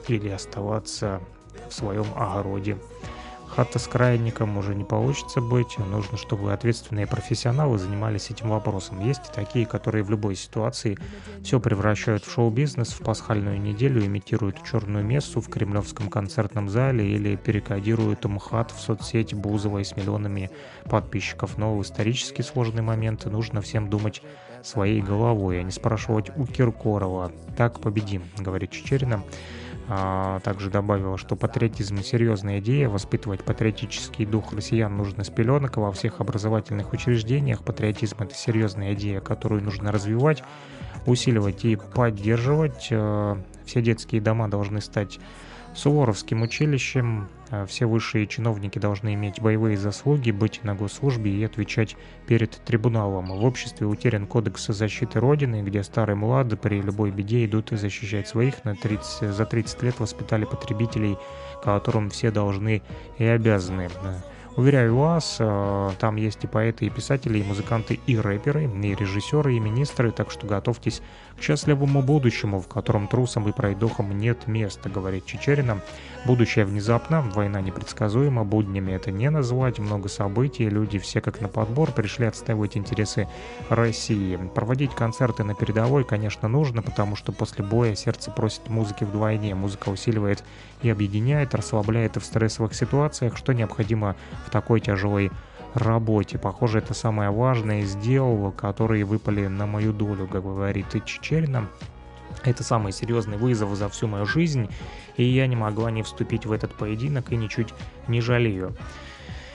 [0.06, 1.20] или оставаться
[1.68, 2.76] в своем огороде.
[3.58, 5.78] Хата с крайником уже не получится быть.
[5.78, 9.04] Нужно, чтобы ответственные профессионалы занимались этим вопросом.
[9.04, 10.96] Есть и такие, которые в любой ситуации
[11.42, 17.34] все превращают в шоу-бизнес, в пасхальную неделю имитируют черную мессу в кремлевском концертном зале или
[17.34, 20.52] перекодируют МХАТ в соцсети Бузовой с миллионами
[20.84, 21.58] подписчиков.
[21.58, 24.22] Но в исторически сложные моменты нужно всем думать
[24.62, 27.32] своей головой, а не спрашивать у Киркорова.
[27.56, 29.24] Так победим, говорит Чечерина.
[29.90, 35.90] А, также добавила, что патриотизм– серьезная идея, воспитывать патриотический дух россиян нужно с пеленок, во
[35.92, 40.42] всех образовательных учреждениях патриотизм– это серьезная идея, которую нужно развивать,
[41.06, 42.88] усиливать и поддерживать.
[42.90, 45.18] А, все детские дома должны стать
[45.74, 51.96] Суворовским училищем а, все высшие чиновники должны иметь боевые заслуги, быть на госслужбе и отвечать
[52.26, 53.26] перед трибуналом.
[53.26, 58.64] В обществе утерян кодекс защиты Родины, где старые млады при любой беде идут защищать своих.
[58.64, 61.16] На 30, за 30 лет воспитали потребителей,
[61.62, 62.82] которым все должны
[63.18, 63.88] и обязаны.
[64.58, 69.54] Уверяю вас, э, там есть и поэты, и писатели, и музыканты, и рэперы, и режиссеры,
[69.54, 71.00] и министры, так что готовьтесь
[71.38, 75.80] к счастливому будущему, в котором трусам и пройдохам нет места, говорит Чечерина.
[76.28, 81.90] Будущее внезапно, война непредсказуема, буднями это не назвать, много событий, люди все как на подбор
[81.90, 83.26] пришли отстаивать интересы
[83.70, 84.38] России.
[84.54, 89.54] Проводить концерты на передовой, конечно, нужно, потому что после боя сердце просит музыки вдвойне.
[89.54, 90.44] Музыка усиливает
[90.82, 94.14] и объединяет, расслабляет и в стрессовых ситуациях, что необходимо
[94.44, 95.30] в такой тяжелой
[95.72, 96.36] работе.
[96.36, 101.68] Похоже, это самое важное из дел, которые выпали на мою долю, как говорит Чечерина.
[102.44, 104.68] Это самый серьезный вызов за всю мою жизнь,
[105.18, 107.74] и я не могла не вступить в этот поединок и ничуть
[108.06, 108.74] не жалею.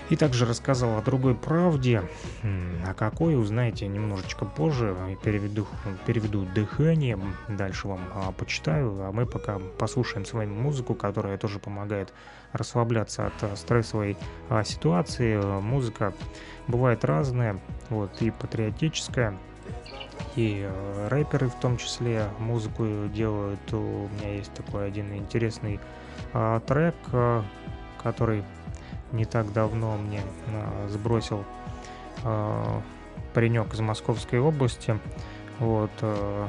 [0.10, 2.04] И также рассказал о другой правде,
[2.86, 5.66] а какой узнаете немножечко позже, переведу,
[6.06, 11.58] переведу дыхание, дальше вам а, почитаю, а мы пока послушаем с вами музыку, которая тоже
[11.58, 12.14] помогает
[12.52, 14.18] расслабляться от а, стрессовой
[14.50, 15.38] а, ситуации.
[15.62, 16.14] Музыка
[16.68, 19.40] бывает разная, вот, и патриотическая,
[20.36, 23.74] и э, рэперы в том числе музыку делают.
[23.74, 25.80] У меня есть такой один интересный
[26.34, 27.44] э, трек, э,
[28.02, 28.44] который
[29.12, 31.46] не так давно мне э, сбросил
[32.24, 32.82] э,
[33.34, 35.00] паренек из Московской области,
[35.60, 36.48] вот, э,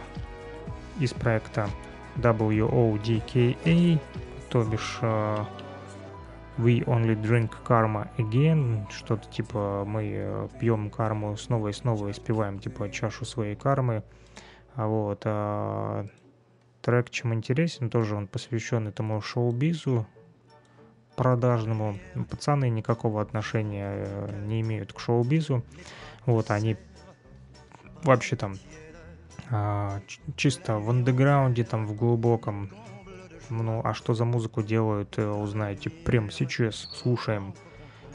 [0.98, 1.68] из проекта
[2.16, 3.98] WODKA,
[4.48, 5.00] то бишь
[6.58, 12.12] We Only Drink Karma Again, что-то типа мы э, пьем карму снова и снова и
[12.12, 14.04] типа чашу своей кармы,
[14.74, 16.06] а вот, а,
[16.80, 20.06] трек чем интересен, тоже он посвящен этому шоу-бизу,
[21.16, 21.98] продажному.
[22.28, 25.64] Пацаны никакого отношения э, не имеют к шоу-бизу.
[26.26, 26.76] Вот, они
[28.02, 28.54] вообще там
[29.50, 30.00] а,
[30.36, 32.70] чисто в андеграунде, там в глубоком.
[33.50, 36.88] Ну, а что за музыку делают, э, узнаете прямо сейчас.
[36.92, 37.54] Слушаем.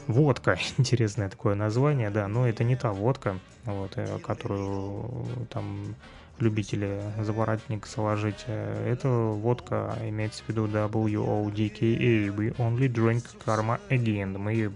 [0.06, 5.94] Водка, интересное такое название, да, но это не та водка, вот, э, которую там
[6.40, 8.44] любители заворотник сложить.
[8.46, 12.34] Э, это водка имеется в виду WODKA.
[12.34, 14.36] We only drink karma again.
[14.38, 14.72] Мы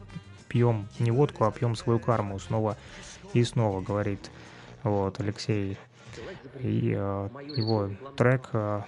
[0.48, 2.76] пьем не водку, а пьем свою карму снова
[3.32, 4.30] и снова, говорит
[4.84, 5.76] вот Алексей.
[6.60, 8.82] И э, его трек э,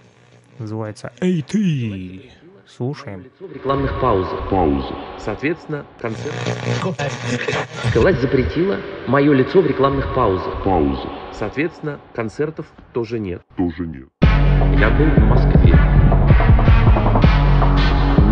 [0.58, 2.30] называется «Эй ты!»
[2.66, 3.24] Слушаем.
[3.38, 4.50] В рекламных паузах.
[4.50, 4.92] Пауза.
[5.18, 6.34] Соответственно, концерт.
[7.94, 10.64] Власть запретила мое лицо в рекламных паузах.
[10.64, 11.08] Пауза.
[11.32, 13.42] Соответственно, концертов тоже нет.
[13.56, 14.08] Тоже нет.
[14.20, 15.72] Я был в Москве.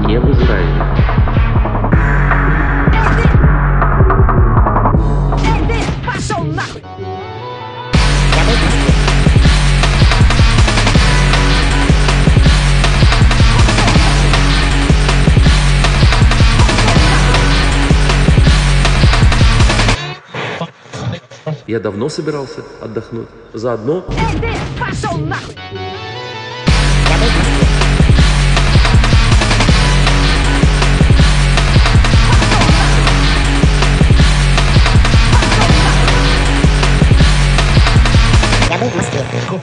[0.08, 1.03] Не в Израиле.
[21.66, 23.26] Я давно собирался отдохнуть.
[23.54, 24.04] Заодно...
[24.10, 25.54] Эй, ты, пошел нахуй!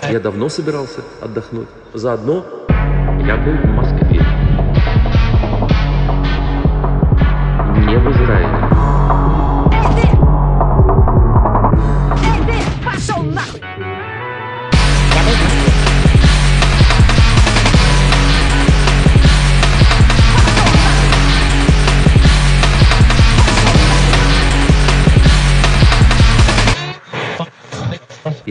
[0.09, 1.67] Я давно собирался отдохнуть.
[1.93, 2.43] Заодно
[3.27, 4.30] я был в Москве.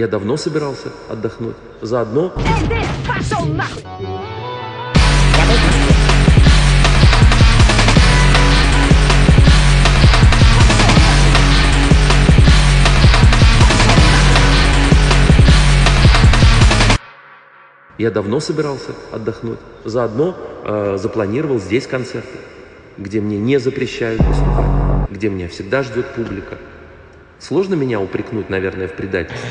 [0.00, 1.56] Я давно собирался отдохнуть.
[1.82, 2.30] Заодно...
[2.30, 3.82] Ты, пошел нахуй!
[17.98, 19.58] Я давно собирался отдохнуть.
[19.84, 20.34] Заодно
[20.64, 22.38] э, запланировал здесь концерты,
[22.96, 26.56] где мне не запрещают выступать, где меня всегда ждет публика.
[27.38, 29.50] Сложно меня упрекнуть, наверное, в предательстве.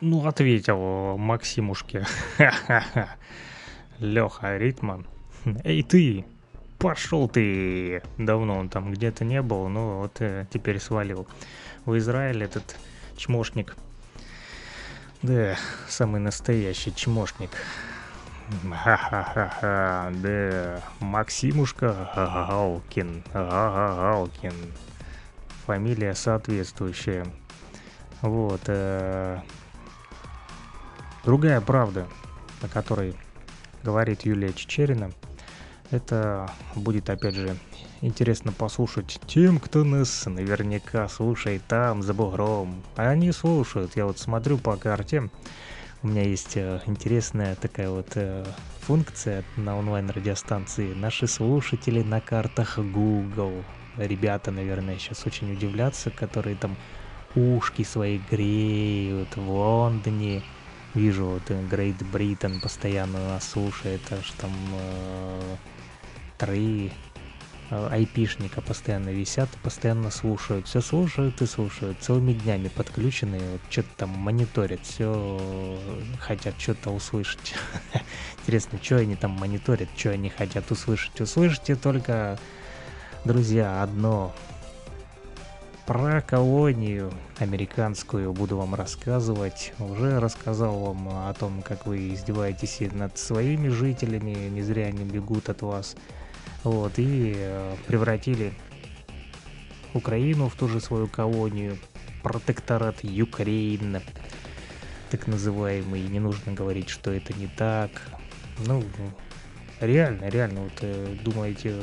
[0.00, 2.06] Ну, ответил Максимушке.
[3.98, 5.06] Леха Ритман.
[5.62, 6.24] Эй, ты!
[6.78, 8.02] Пошел ты!
[8.16, 11.28] Давно он там где-то не был, но вот э, теперь свалил.
[11.84, 12.76] В Израиле этот
[13.16, 13.76] чмошник.
[15.22, 15.56] Да,
[15.86, 17.50] самый настоящий чмошник.
[18.72, 24.54] Ха-ха-ха-ха, да, Максимушка Галкин, Галкин.
[25.66, 27.26] Фамилия соответствующая.
[28.22, 29.40] Вот, э,
[31.24, 32.06] Другая правда,
[32.62, 33.14] о которой
[33.82, 35.10] говорит Юлия Чечерина,
[35.90, 37.56] это будет, опять же,
[38.00, 42.82] интересно послушать тем, кто нас наверняка слушает там, за бугром.
[42.96, 43.96] А они слушают.
[43.96, 45.28] Я вот смотрю по карте.
[46.02, 48.46] У меня есть э, интересная такая вот э,
[48.80, 50.94] функция на онлайн-радиостанции.
[50.94, 53.62] Наши слушатели на картах Google.
[53.98, 56.76] Ребята, наверное, сейчас очень удивлятся, которые там
[57.34, 60.42] ушки свои греют в Лондоне,
[60.94, 65.56] Вижу, вот Great Britain постоянно нас слушает, аж там э,
[66.36, 66.90] три
[67.70, 73.88] э, айпишника постоянно висят, постоянно слушают, все слушают и слушают, целыми днями подключены, вот, что-то
[73.98, 75.78] там мониторят, все
[76.18, 77.54] хотят что-то услышать.
[78.42, 81.20] Интересно, что они там мониторят, что они хотят услышать.
[81.20, 82.36] Услышите только,
[83.24, 84.34] друзья, одно,
[85.90, 89.72] про колонию американскую буду вам рассказывать.
[89.80, 95.48] Уже рассказал вам о том, как вы издеваетесь над своими жителями, не зря они бегут
[95.48, 95.96] от вас.
[96.62, 98.52] Вот, и э, превратили
[99.92, 101.76] Украину в ту же свою колонию,
[102.22, 104.00] протекторат Украина,
[105.10, 106.02] так называемый.
[106.02, 107.90] Не нужно говорить, что это не так.
[108.64, 108.84] Ну,
[109.80, 111.74] реально, реально, вот э, думаете,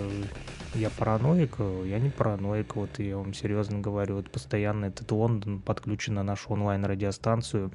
[0.78, 5.60] я параноик, э, я не параноик, вот я вам серьезно говорю, вот постоянно этот Лондон
[5.60, 7.72] подключен на нашу онлайн-радиостанцию,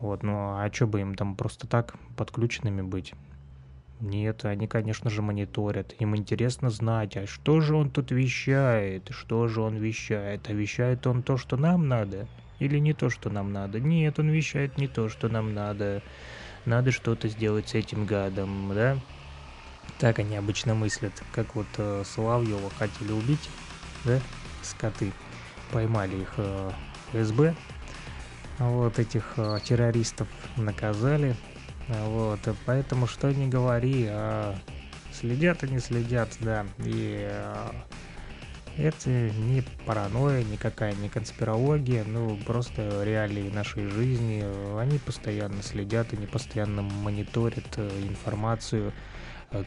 [0.00, 3.14] вот, ну а что бы им там просто так подключенными быть?
[4.00, 5.94] Нет, они, конечно же, мониторят.
[6.00, 11.06] Им интересно знать, а что же он тут вещает, что же он вещает, а вещает
[11.06, 12.26] он то, что нам надо,
[12.58, 13.78] или не то, что нам надо.
[13.78, 16.02] Нет, он вещает не то, что нам надо.
[16.64, 18.96] Надо что-то сделать с этим гадом, да?
[20.02, 23.48] Так они обычно мыслят, как вот э, Соловьева хотели убить,
[24.04, 24.18] да,
[24.60, 25.12] скоты.
[25.70, 26.72] Поймали их э,
[27.12, 27.54] СБ,
[28.58, 30.26] вот этих э, террористов
[30.56, 31.36] наказали,
[31.86, 34.58] вот, поэтому что не говори, а
[35.12, 37.70] следят они следят, да, и э,
[38.78, 44.42] это не паранойя, никакая не конспирология, ну просто реалии нашей жизни,
[44.80, 48.92] они постоянно следят, они постоянно мониторят э, информацию,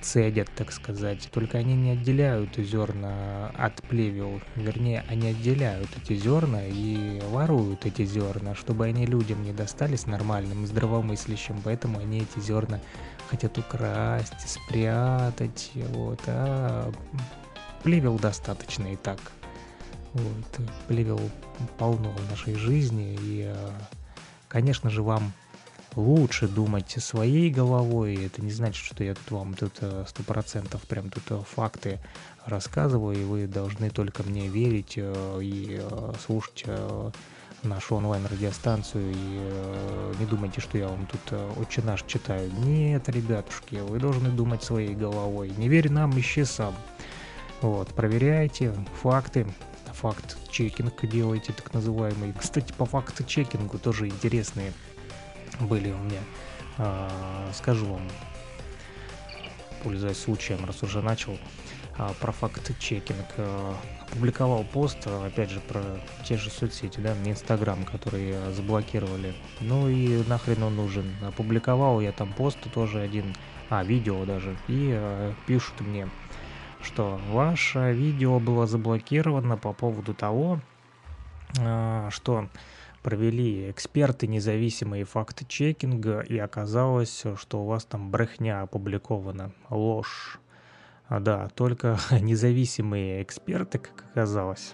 [0.02, 1.30] цедят, так сказать.
[1.32, 4.42] Только они не отделяют зерна от плевел.
[4.56, 10.66] Вернее, они отделяют эти зерна и воруют эти зерна, чтобы они людям не достались нормальным,
[10.66, 11.62] здравомыслящим.
[11.64, 12.80] Поэтому они эти зерна
[13.30, 15.72] хотят украсть, спрятать.
[15.76, 16.20] Вот.
[16.28, 16.92] А
[17.84, 19.20] плевел достаточно и так.
[20.14, 20.68] Вот.
[20.88, 21.20] Плевел
[21.78, 23.18] полно в нашей жизни.
[23.22, 23.54] И,
[24.48, 25.34] конечно же, вам
[25.96, 28.26] лучше думать своей головой.
[28.26, 32.00] Это не значит, что я тут вам тут э, сто процентов прям тут э, факты
[32.46, 35.82] рассказываю, и вы должны только мне верить э, и
[36.26, 36.66] слушать
[37.64, 42.52] нашу онлайн-радиостанцию и не думайте, что я вам тут очень наш читаю.
[42.60, 45.52] Нет, ребятушки, вы должны думать своей головой.
[45.58, 46.76] Не верь нам, ищи сам.
[47.62, 48.72] Вот, проверяйте
[49.02, 49.48] факты,
[49.94, 52.34] факт-чекинг делаете, так называемый.
[52.34, 54.72] Кстати, по факт-чекингу тоже интересные
[55.60, 56.22] были у меня.
[56.78, 58.02] А, скажу вам,
[59.84, 61.38] пользуясь случаем, раз уже начал,
[61.98, 63.26] а, про факт-чекинг.
[63.38, 63.76] А,
[64.12, 65.82] опубликовал пост, опять же, про
[66.26, 69.34] те же соцсети, да, Инстаграм, которые заблокировали.
[69.62, 71.06] Ну и нахрен он нужен.
[71.26, 73.34] Опубликовал я там пост тоже один,
[73.70, 76.10] а, видео даже, и пишут мне,
[76.82, 80.60] что ваше видео было заблокировано по поводу того,
[82.10, 82.50] что
[83.06, 90.40] провели эксперты независимые факт-чекинга, и оказалось, что у вас там брехня опубликована, ложь.
[91.08, 94.74] А, да, только независимые эксперты, как оказалось.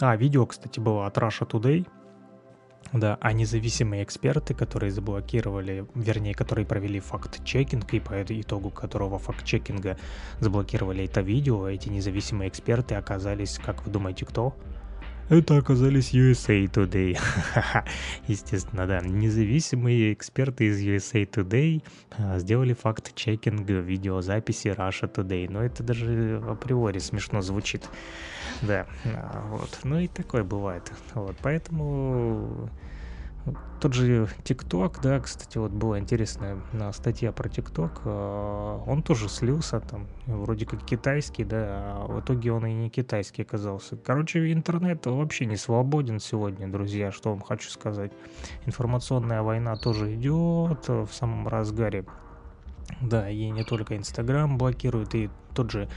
[0.00, 1.88] А, видео, кстати, было от Russia Today.
[2.92, 9.98] Да, а независимые эксперты, которые заблокировали, вернее, которые провели факт-чекинг, и по итогу которого факт-чекинга
[10.38, 14.54] заблокировали это видео, эти независимые эксперты оказались, как вы думаете, кто?
[15.32, 17.18] Это оказались USA Today.
[18.26, 19.00] Естественно, да.
[19.00, 21.82] Независимые эксперты из USA Today
[22.18, 25.50] а, сделали факт-чекинг видеозаписи Russia Today.
[25.50, 27.88] Но это даже априори смешно звучит.
[28.60, 29.80] Да, а, вот.
[29.84, 30.92] Ну и такое бывает.
[31.14, 32.68] Вот, поэтому
[33.80, 36.58] тот же ТикТок, да, кстати, вот была интересная
[36.92, 42.52] статья про ТикТок, а, он тоже слился там, вроде как китайский, да, а в итоге
[42.52, 43.96] он и не китайский оказался.
[43.96, 48.12] Короче, интернет вообще не свободен сегодня, друзья, что вам хочу сказать.
[48.66, 52.04] Информационная война тоже идет в самом разгаре.
[53.00, 55.88] Да, и не только Инстаграм блокирует, и тот же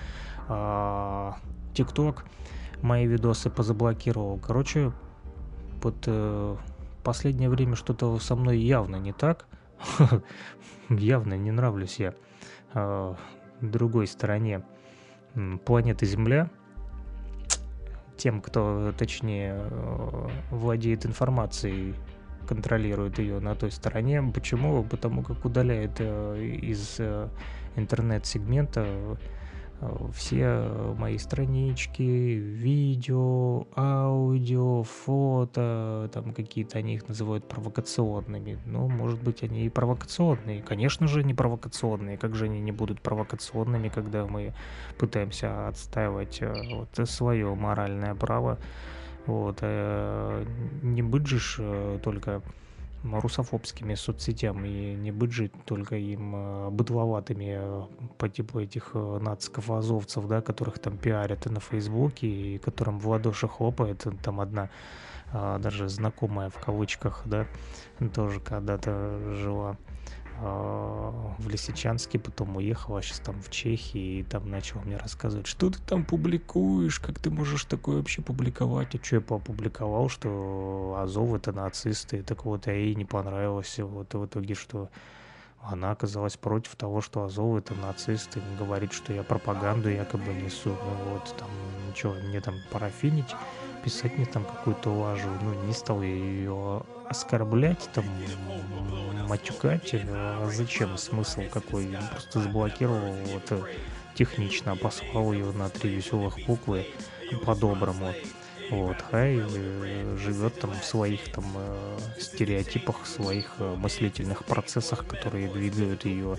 [0.48, 1.36] а,
[1.76, 2.26] ТикТок
[2.82, 4.40] мои видосы позаблокировал.
[4.40, 4.92] Короче,
[5.84, 6.56] вот э,
[7.06, 9.46] последнее время что-то со мной явно не так.
[10.90, 12.14] явно не нравлюсь я
[12.74, 13.16] э,
[13.62, 14.64] другой стороне
[15.66, 16.50] планеты Земля.
[18.18, 21.96] Тем, кто, точнее, э, владеет информацией,
[22.48, 24.24] контролирует ее на той стороне.
[24.34, 24.84] Почему?
[24.84, 27.30] Потому как удаляет э, из э,
[27.76, 29.18] интернет-сегмента
[30.14, 38.60] все мои странички, видео, аудио, фото, там какие-то они их называют провокационными.
[38.66, 40.62] Ну, может быть, они и провокационные.
[40.62, 42.18] Конечно же, не провокационные.
[42.18, 44.54] Как же они не будут провокационными, когда мы
[44.98, 48.58] пытаемся отстаивать э, вот, свое моральное право.
[49.26, 50.46] Вот, э,
[50.84, 52.42] не быть же э, только
[53.14, 57.84] русофобскими соцсетям и не быть жить только им э, быдловатыми э,
[58.18, 63.08] по типу этих э, нациков-азовцев, да, которых там пиарят и на Фейсбуке, и которым в
[63.08, 64.70] ладоши хлопает, там одна
[65.34, 67.46] даже знакомая в кавычках, да,
[68.14, 69.76] тоже когда-то жила
[70.42, 75.80] в Лисичанске, потом уехала, сейчас там в Чехии, и там начал мне рассказывать, что ты
[75.80, 81.52] там публикуешь, как ты можешь такое вообще публиковать, и что я опубликовал, что Азов это
[81.52, 84.90] нацисты, так вот, а ей не понравилось, вот, и в итоге, что
[85.70, 91.14] она оказалась против того, что Азов это нацисты, говорит, что я пропаганду якобы несу, ну
[91.14, 91.50] вот, там,
[91.90, 93.36] ничего, мне там парафинить,
[93.84, 98.06] писать мне там какую-то лажу, ну, не стал я ее оскорблять, там,
[99.28, 101.88] матюкать, а зачем смысл какой?
[101.88, 103.62] Я просто заблокировал вот э,
[104.16, 106.88] технично, послал ее на три веселых буквы
[107.46, 108.14] по-доброму.
[108.72, 116.06] Вот, хай э, живет там в своих там э, стереотипах, своих мыслительных процессах, которые двигают
[116.06, 116.38] ее.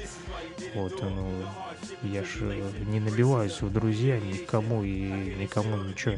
[0.74, 1.44] Вот, ну,
[2.02, 6.16] я же не набиваюсь в друзья никому и никому ничего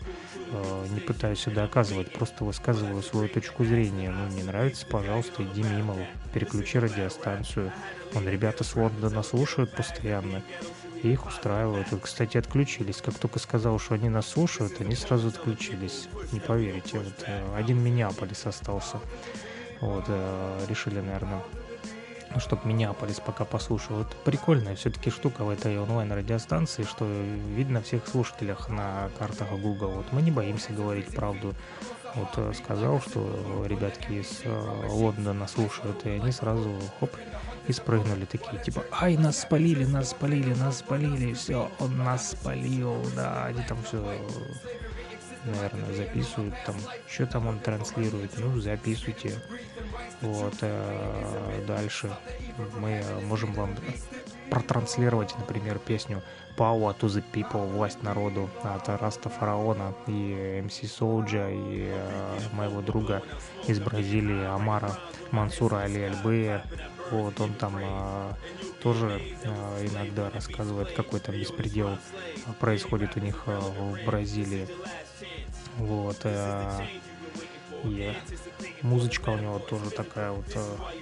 [0.50, 4.11] э, не пытаюсь доказывать, просто высказываю свою точку зрения.
[4.11, 5.96] Ну, не нравится, пожалуйста, иди мимо,
[6.32, 7.72] переключи радиостанцию.
[8.12, 10.42] Вон, ребята с Лондона слушают постоянно,
[11.03, 11.90] и их устраивают.
[11.90, 13.01] Вот, кстати, отключились.
[13.03, 16.09] Как только сказал, что они нас слушают, они сразу отключились.
[16.32, 19.01] Не поверите, вот э, один Миннеаполис остался.
[19.80, 21.42] Вот, э, решили, наверное,
[22.34, 23.99] ну, чтобы Миннеаполис пока послушал.
[23.99, 27.07] Вот прикольная все-таки штука в этой онлайн-радиостанции, что
[27.55, 29.90] видно всех слушателях на картах Google.
[29.90, 31.55] Вот мы не боимся говорить правду.
[32.14, 34.42] Вот э, сказал, что ребятки из
[34.90, 37.12] Лондона слушают, и они сразу хоп,
[37.69, 42.97] и спрыгнули такие, типа, ай, нас спалили, нас спалили, нас спалили, все, он нас спалил,
[43.14, 44.03] да, они там все
[45.45, 46.77] наверное, записывают там,
[47.09, 49.41] что там он транслирует, ну, записывайте.
[50.21, 52.11] Вот, э, дальше
[52.79, 53.77] мы можем вам
[54.51, 56.23] протранслировать, например, песню
[56.57, 62.81] Power to the People, власть народу от Раста Фараона и MC Soulja и э, моего
[62.81, 63.23] друга
[63.66, 64.99] из Бразилии Амара
[65.31, 66.64] Мансура Али Альбея.
[67.11, 68.36] Вот он там а,
[68.82, 71.98] тоже а, иногда рассказывает, какой там беспредел
[72.61, 74.68] происходит у них а, в Бразилии.
[75.76, 76.18] Вот.
[76.24, 76.80] А,
[77.84, 78.12] и
[78.82, 80.92] музычка у него тоже такая вот а,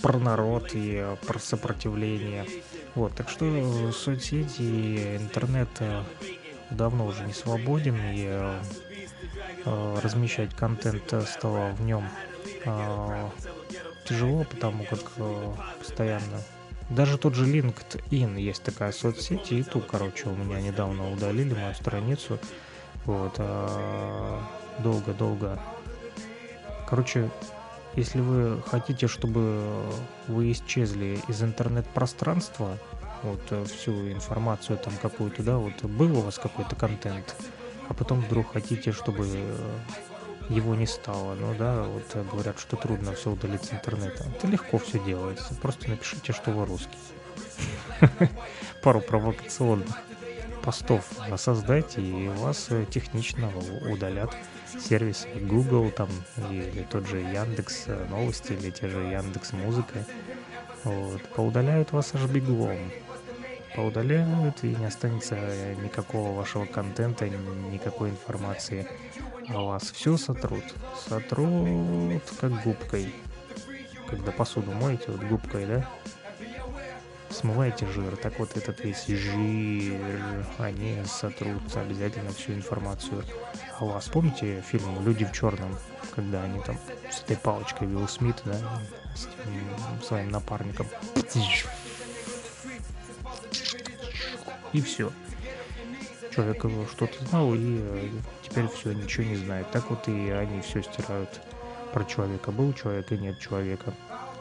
[0.00, 2.46] про народ и про сопротивление.
[2.94, 5.68] Вот, так что соцсети, интернет
[6.70, 8.26] давно уже не свободен, и
[9.64, 12.06] э, размещать контент стало в нем
[12.64, 13.28] э,
[14.04, 16.40] тяжело, потому как э, постоянно
[16.88, 21.74] даже тот же LinkedIn есть такая соцсеть, и ту, короче, у меня недавно удалили мою
[21.74, 22.38] страницу.
[23.06, 23.40] Вот,
[24.78, 25.58] долго-долго.
[26.86, 27.30] Короче,
[27.94, 29.84] если вы хотите, чтобы
[30.28, 32.78] вы исчезли из интернет-пространства,
[33.22, 37.36] вот э, всю информацию там какую-то, да, вот был у вас какой-то контент,
[37.88, 39.56] а потом вдруг хотите, чтобы э,
[40.48, 44.24] его не стало, ну да, вот э, говорят, что трудно все удалить с интернета.
[44.36, 46.98] Это легко все делается, просто напишите, что вы русский.
[48.82, 49.96] Пару провокационных
[50.62, 51.04] постов
[51.36, 53.52] создайте, и вас технично
[53.90, 54.34] удалят
[54.80, 56.08] сервисы Google там
[56.50, 60.04] или тот же Яндекс Новости или те же Яндекс Музыка.
[60.84, 62.78] Вот, поудаляют вас аж беглом
[63.74, 65.36] поудаляют, и не останется
[65.82, 68.86] никакого вашего контента, никакой информации
[69.54, 69.90] о вас.
[69.92, 70.64] Все сотрут.
[71.08, 73.14] Сотрут как губкой.
[74.08, 75.90] Когда посуду моете, вот губкой, да?
[77.30, 78.16] Смываете жир.
[78.16, 83.24] Так вот этот весь жир, они сотрут обязательно всю информацию
[83.78, 84.08] о вас.
[84.08, 85.74] Помните фильм «Люди в черном»,
[86.14, 86.78] когда они там
[87.10, 88.58] с этой палочкой Вилл Смит, да,
[89.16, 90.86] с тем, своим напарником
[94.72, 95.12] и все.
[96.34, 98.08] Человек что-то знал, и э,
[98.42, 99.70] теперь все, ничего не знает.
[99.70, 101.40] Так вот и они все стирают
[101.92, 102.50] про человека.
[102.52, 103.92] Был человек и нет человека.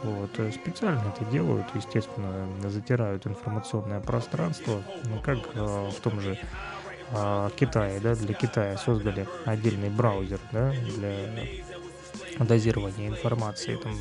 [0.03, 0.31] Вот.
[0.39, 6.37] Э, специально это делают, естественно, затирают информационное пространство, ну, как э, в том же
[7.57, 11.27] Китае, да, для Китая создали отдельный браузер, да, для
[12.39, 13.93] дозирования информации, там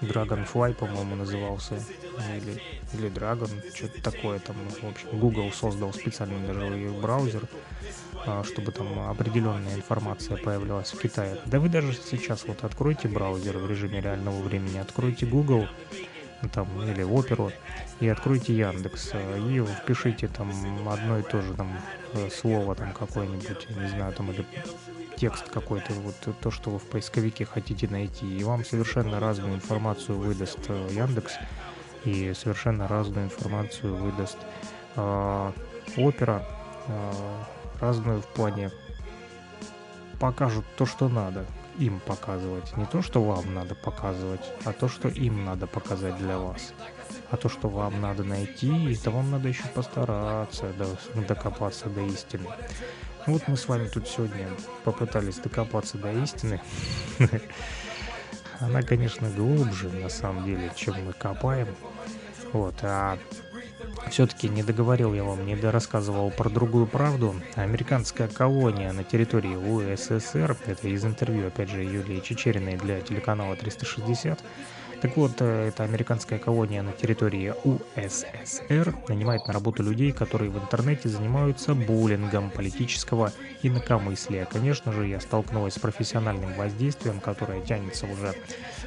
[0.00, 1.74] Dragonfly, по-моему, назывался,
[2.36, 2.62] или,
[2.94, 7.48] или Dragon, что-то такое там, в общем, Google создал специальный даже браузер,
[8.26, 11.38] э, чтобы там определенная информация появлялась в Китае.
[11.46, 15.66] Да вы даже сейчас вот откройте браузер в режиме реального времени, откройте Google,
[16.52, 17.50] там, или оперу,
[17.98, 20.52] и откройте Яндекс, э, и впишите там
[20.88, 21.76] одно и то же там
[22.30, 24.46] слово там какое-нибудь, не знаю, там, или
[25.18, 30.16] текст какой-то, вот то, что вы в поисковике хотите найти, и вам совершенно разную информацию
[30.16, 31.34] выдаст э, Яндекс,
[32.04, 34.38] и совершенно разную информацию выдаст
[34.96, 35.52] э,
[35.96, 36.46] Опера,
[36.86, 37.12] э,
[37.80, 38.70] разную в плане
[40.20, 41.44] покажут то, что надо
[41.78, 42.76] им показывать.
[42.76, 46.72] Не то, что вам надо показывать, а то, что им надо показать для вас.
[47.30, 50.72] А то, что вам надо найти, это вам надо еще постараться
[51.28, 52.48] докопаться до истины.
[53.28, 54.48] Вот мы с вами тут сегодня
[54.84, 56.62] попытались докопаться до истины.
[58.58, 61.68] Она, конечно, глубже, на самом деле, чем мы копаем.
[62.54, 63.18] Вот, а
[64.08, 67.34] все-таки не договорил я вам, не дорассказывал про другую правду.
[67.54, 74.42] Американская колония на территории УССР, это из интервью, опять же, Юлии Чечериной для телеканала 360,
[75.00, 80.58] так вот, э, эта американская колония на территории УССР нанимает на работу людей, которые в
[80.58, 83.32] интернете занимаются буллингом политического
[83.62, 84.44] инакомыслия.
[84.44, 88.34] Конечно же, я столкнулась с профессиональным воздействием, которое тянется уже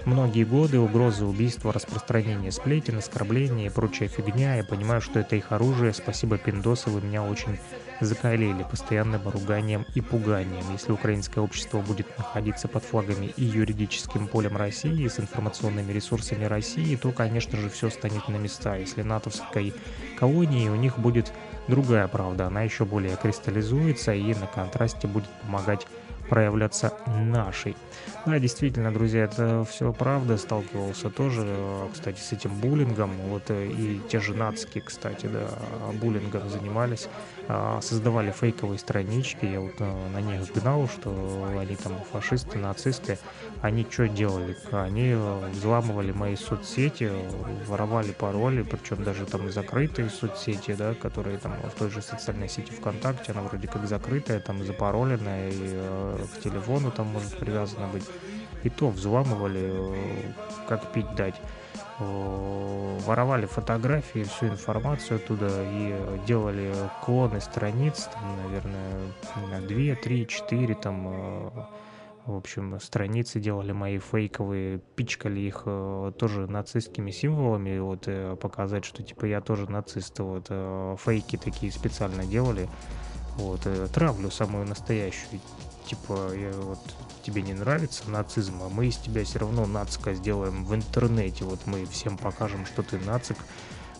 [0.05, 4.55] многие годы, угрозы убийства, распространение сплетен, оскорбления и прочая фигня.
[4.55, 5.93] Я понимаю, что это их оружие.
[5.93, 7.57] Спасибо, пиндосы, вы меня очень
[8.05, 10.63] закалили постоянным руганием и пуганием.
[10.71, 16.45] Если украинское общество будет находиться под флагами и юридическим полем России, и с информационными ресурсами
[16.45, 18.75] России, то, конечно же, все станет на места.
[18.75, 19.73] Если натовской
[20.17, 21.31] колонии, у них будет
[21.67, 25.87] другая правда, она еще более кристаллизуется и на контрасте будет помогать
[26.31, 27.75] проявляться нашей.
[28.25, 30.37] Да, действительно, друзья, это все правда.
[30.37, 31.45] Сталкивался тоже,
[31.91, 33.11] кстати, с этим буллингом.
[33.27, 35.49] Вот э, и те же нацики, кстати, да,
[35.99, 37.09] буллингом занимались.
[37.49, 39.43] А, создавали фейковые странички.
[39.43, 41.11] Я вот э, на них гнал, что
[41.59, 43.17] они там фашисты, нацисты.
[43.61, 44.55] Они что делали?
[44.71, 47.11] Они э, взламывали мои соцсети,
[47.67, 52.71] воровали пароли, причем даже там закрытые соцсети, да, которые там в той же социальной сети
[52.71, 58.05] ВКонтакте, она вроде как закрытая, там запароленная, и к телефону там может привязано быть.
[58.63, 60.31] И то взламывали, э,
[60.67, 61.35] как пить дать.
[61.99, 66.73] Воровали фотографии, всю информацию оттуда и делали
[67.05, 69.13] клоны страниц, там, наверное,
[69.51, 71.69] на 2, 3, 4 там
[72.25, 78.85] в общем, страницы делали мои фейковые, пичкали их э, тоже нацистскими символами, вот, э, показать,
[78.85, 82.69] что, типа, я тоже нацист, вот, э, фейки такие специально делали,
[83.37, 85.41] вот, э, травлю самую настоящую,
[85.85, 86.79] типа, я, вот,
[87.23, 91.65] тебе не нравится нацизм, а мы из тебя все равно нацика сделаем в интернете, вот,
[91.65, 93.37] мы всем покажем, что ты нацик,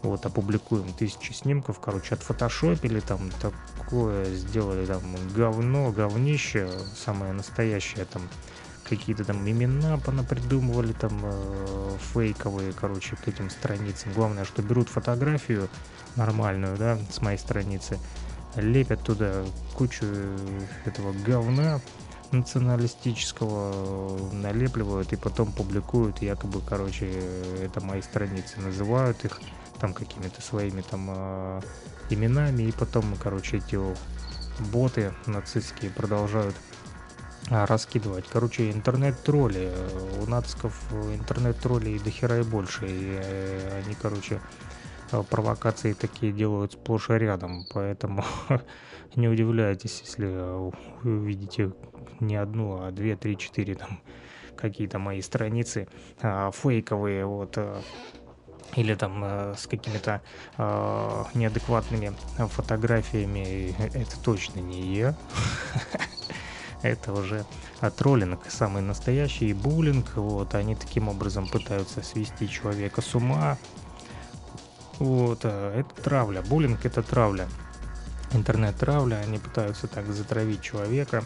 [0.01, 5.03] вот, опубликуем тысячи снимков, короче, отфотошопили там такое, сделали там
[5.36, 8.23] говно, говнище, самое настоящее там,
[8.89, 14.11] какие-то там имена понапридумывали там э, фейковые, короче, к этим страницам.
[14.13, 15.69] Главное, что берут фотографию
[16.15, 17.99] нормальную, да, с моей страницы,
[18.55, 19.43] лепят туда
[19.75, 20.05] кучу
[20.85, 21.79] этого говна
[22.31, 27.11] националистического, налепливают и потом публикуют, якобы, короче,
[27.61, 29.41] это мои страницы, называют их
[29.79, 31.61] там какими-то своими там э,
[32.09, 33.77] именами, и потом, короче, эти
[34.71, 36.55] боты нацистские продолжают
[37.49, 38.25] а, раскидывать.
[38.31, 39.73] Короче, интернет-тролли.
[40.21, 42.85] У нациков интернет-троллей до хера и больше.
[42.87, 44.39] И э, они, короче,
[45.30, 47.66] провокации такие делают сплошь и рядом.
[47.74, 48.24] Поэтому
[49.16, 50.28] не удивляйтесь, если
[51.03, 51.74] увидите
[52.20, 53.99] не одну, а две, три, четыре там
[54.55, 55.88] какие-то мои страницы
[56.22, 57.82] а, фейковые, вот, а,
[58.76, 60.22] или там э, с какими-то
[60.57, 65.16] э, неадекватными фотографиями, это точно не я.
[66.82, 67.45] Это уже
[67.97, 70.16] троллинг, самый настоящий буллинг.
[70.16, 73.57] Вот, они таким образом пытаются свести человека с ума.
[75.01, 76.43] Вот, э, это травля.
[76.43, 77.47] Буллинг это травля.
[78.33, 81.23] Интернет-травля, они пытаются так затравить человека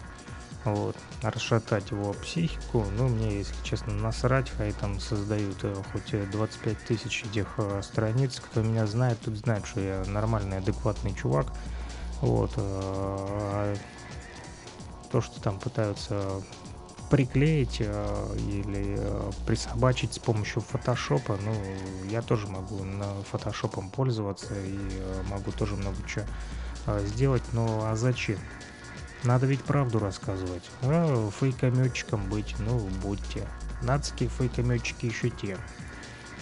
[0.64, 2.86] вот, расшатать его психику.
[2.98, 8.40] Ну, мне, если честно, насрать, хай там создают э, хоть 25 тысяч этих э, страниц.
[8.40, 11.48] Кто меня знает, тот знает, что я нормальный, адекватный чувак.
[12.22, 13.76] Вот, э, а
[15.12, 16.42] то, что там пытаются
[17.10, 21.54] приклеить э, или э, присобачить с помощью фотошопа, ну,
[22.10, 26.26] я тоже могу на фотошопом пользоваться и э, могу тоже много чего
[26.88, 28.40] э, сделать, но а зачем?
[29.24, 30.70] Надо ведь правду рассказывать.
[30.84, 33.48] А фейкометчиком быть, ну, будьте.
[33.82, 35.58] Нацкие фейкометчики еще те.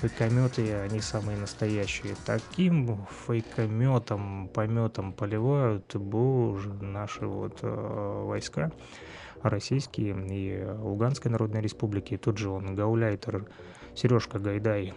[0.02, 2.16] Фейкометы, они самые настоящие.
[2.26, 8.72] Таким фейкометом, пометом поливают, боже, наши вот э, войска
[9.44, 12.18] российские и Луганской Народной Республики.
[12.18, 13.48] Тут же он, гауляйтер
[13.96, 14.94] Сережка Гайдай.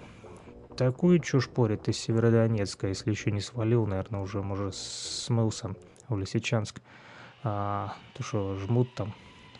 [0.76, 5.74] Такую чушь порит из Северодонецка, если еще не свалил, наверное, уже, может, смылся
[6.08, 6.80] в Лисичанск
[7.42, 9.14] а, то что жмут там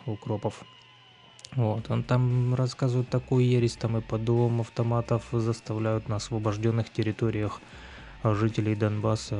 [0.05, 0.63] укропов.
[1.55, 7.61] Вот, он там рассказывает такую ересь, там и под дулом автоматов заставляют на освобожденных территориях
[8.35, 9.35] жителей Донбасса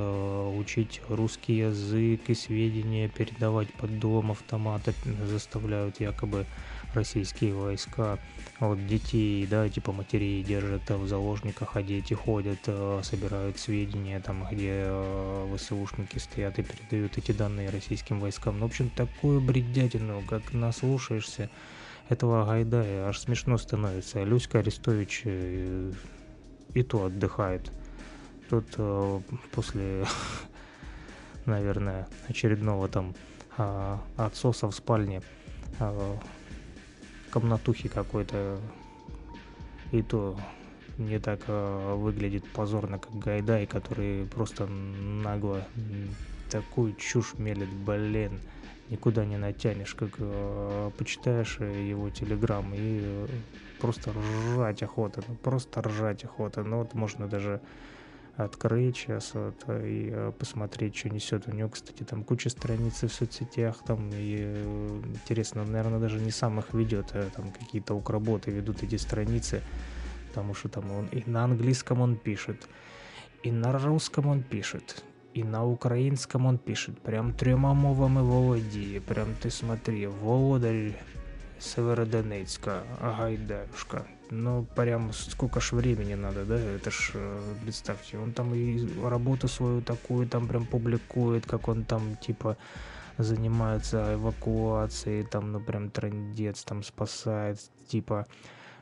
[0.55, 4.93] учить русский язык и сведения передавать под дулом автомата,
[5.25, 6.45] заставляют якобы
[6.93, 8.17] российские войска.
[8.59, 14.47] Вот детей, да, типа матерей держат в заложниках, а дети ходят, э, собирают сведения, там,
[14.51, 18.59] где э, ВСУшники стоят и передают эти данные российским войскам.
[18.59, 21.49] Ну, в общем, такую бредятину, как наслушаешься
[22.09, 24.23] этого Гайдая, аж смешно становится.
[24.23, 25.91] Люська Арестович э,
[26.73, 27.71] и то отдыхает.
[28.49, 28.65] Тут
[29.51, 30.05] после,
[31.45, 33.13] наверное, очередного там
[33.57, 35.21] а, отсоса в спальне
[37.31, 38.59] комнатухи какой-то.
[39.91, 40.37] И то
[40.97, 45.63] не так э, выглядит позорно, как Гайдай, который просто нагло
[46.49, 48.39] такую чушь мелет, блин,
[48.89, 53.27] никуда не натянешь, как э, почитаешь его телеграм и э,
[53.79, 57.61] просто ржать охота, ну просто ржать охота, ну вот можно даже
[58.37, 61.47] открыть сейчас вот, и э, посмотреть, что несет.
[61.47, 66.31] У него, кстати, там куча страниц в соцсетях, там, и э, интересно, наверное, даже не
[66.31, 69.61] сам их ведет, а там какие-то укроботы ведут эти страницы,
[70.29, 72.67] потому что там он и на английском он пишет,
[73.41, 79.27] и на русском он пишет, и на украинском он пишет, прям трема мовами володіє, прям
[79.43, 80.93] ты смотри, володарь
[81.59, 88.53] Северодонецка, Гайдаюшка, ну, прям сколько ж времени надо, да, это ж, э, представьте, он там
[88.53, 92.57] и работу свою такую там прям публикует, как он там, типа,
[93.17, 98.25] занимается эвакуацией, там, ну, прям трендец, там, спасает, типа,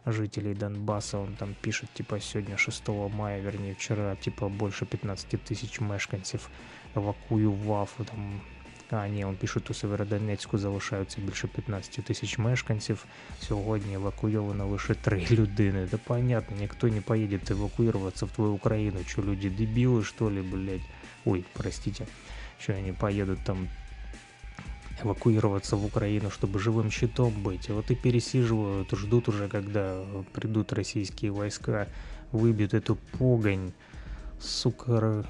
[0.06, 5.80] жителей Донбасса, он там пишет, типа, сегодня 6 мая, вернее, вчера, типа, больше 15 тысяч
[5.80, 6.50] мешканцев
[6.96, 8.42] евакуював, там,
[8.91, 13.05] а, ні, он пишуть, у Северодонецьку залишаються більше 15 тисяч мешканців.
[13.41, 15.89] Сьогодні евакуйовано лише 3 людини.
[15.91, 18.99] Да понятно, никто не поедет эвакуироваться в твою Украину.
[19.07, 20.87] Что, люди дебилы, что ли, блядь?
[21.25, 22.07] Ой, простите.
[22.59, 23.69] Что они поедут там
[25.05, 27.69] эвакуироваться в Украину, чтобы живым щитом быть.
[27.69, 30.03] И вот и пересиживают, ждут уже, когда
[30.33, 31.87] придут российские войска,
[32.33, 33.73] выбьют эту погонь.
[34.41, 35.25] Сука,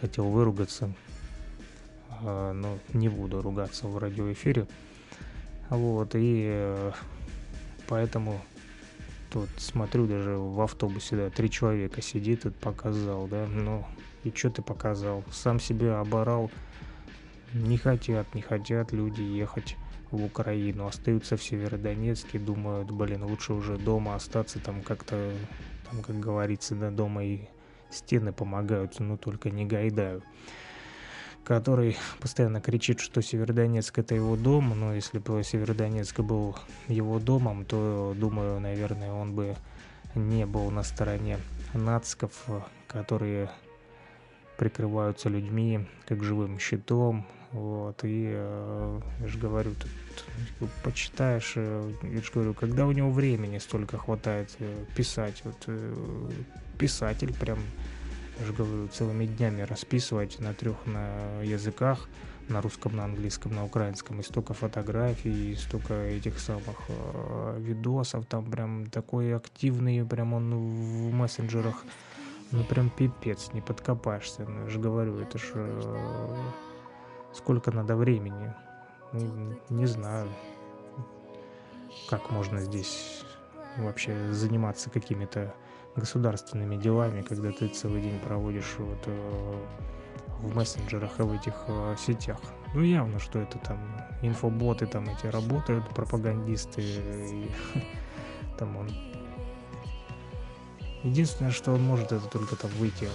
[0.00, 1.05] хотел выругаться, а,
[2.21, 4.67] но не буду ругаться в радиоэфире.
[5.69, 6.91] Вот, и э,
[7.87, 8.39] поэтому
[9.31, 13.85] тут смотрю даже в автобусе, да, три человека сидит, и показал, да, ну,
[14.23, 15.23] и что ты показал?
[15.31, 16.49] Сам себя оборал,
[17.53, 19.75] не хотят, не хотят люди ехать
[20.09, 25.33] в Украину, остаются в Северодонецке, думают, блин, лучше уже дома остаться, там как-то,
[25.89, 27.41] там, как говорится, да, дома и
[27.89, 30.23] стены помогают, но только не Гайдаю
[31.47, 36.57] который постоянно кричит, что Северодонецк это его дом, но если бы Северодонецк был
[36.89, 39.55] его домом, то, думаю, наверное, он бы
[40.13, 41.39] не был на стороне
[41.73, 42.33] нациков,
[42.87, 43.49] которые
[44.57, 49.89] прикрываются людьми как живым щитом, вот, и э, я же говорю, тут
[50.59, 55.63] типа, почитаешь, э, я же говорю, когда у него времени столько хватает э, писать, вот
[55.67, 56.29] э,
[56.77, 57.59] писатель прям,
[58.39, 62.07] я же говорю, целыми днями расписывать на трех на языках,
[62.49, 68.25] на русском, на английском, на украинском, и столько фотографий, и столько этих самых э, видосов,
[68.25, 71.83] там прям такой активный, прям он в мессенджерах,
[72.51, 76.37] ну прям пипец, не подкопаешься, ну, я же говорю, это же э,
[77.33, 78.53] сколько надо времени,
[79.11, 80.29] ну, не знаю,
[82.09, 83.23] как можно здесь
[83.77, 85.53] вообще заниматься какими-то
[85.97, 89.53] государственными делами, когда ты целый день проводишь вот э,
[90.39, 92.39] в мессенджерах и в этих э, сетях.
[92.73, 93.79] Ну явно, что это там
[94.21, 97.51] инфоботы там эти работают, пропагандисты, и,
[98.57, 98.89] там он
[101.03, 103.07] Единственное, что он может, это только там выйти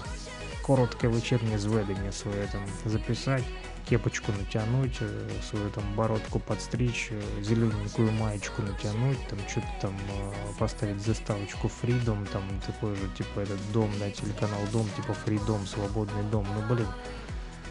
[0.65, 3.45] короткое вечернее зведение свое там записать,
[3.89, 10.33] кепочку натянуть, э, свою там бородку подстричь, э, зелененькую маечку натянуть, там что-то там э,
[10.59, 16.23] поставить заставочку Freedom, там такой же, типа этот дом, на телеканал Дом, типа Freedom, свободный
[16.31, 16.47] дом.
[16.55, 16.89] Ну блин,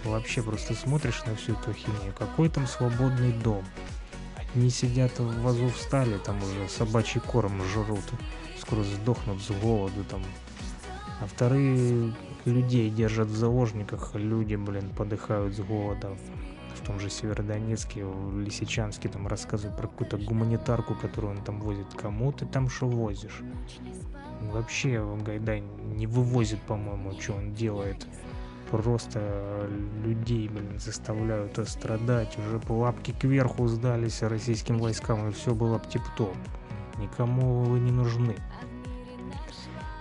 [0.03, 3.65] вообще просто смотришь на всю эту хинею, какой там свободный дом?
[4.35, 8.05] Одни сидят в вазу встали, там уже собачий корм жрут
[8.61, 10.23] скоро сдохнут с голоду там.
[11.19, 12.13] А вторые
[12.45, 16.15] людей держат в заложниках, люди, блин, подыхают с голода.
[16.75, 21.85] В том же Северодонецке, в Лисичанске там рассказывают про какую-то гуманитарку, которую он там возит.
[21.95, 23.41] Кому ты там что возишь?
[24.41, 28.07] Вообще Гайдай не вывозит, по-моему, что он делает.
[28.71, 29.69] Просто
[30.03, 32.37] людей, блин, заставляют страдать.
[32.39, 36.35] Уже лапки кверху сдались российским войскам, и все было тип-топ.
[36.97, 38.35] Никому вы не нужны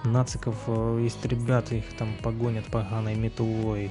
[0.04, 3.90] нациков э, есть ребята, их там погонят поганой метлой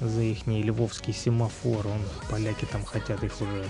[0.00, 1.86] за их львовский семафор.
[1.86, 2.00] Он,
[2.30, 3.66] поляки там хотят их уже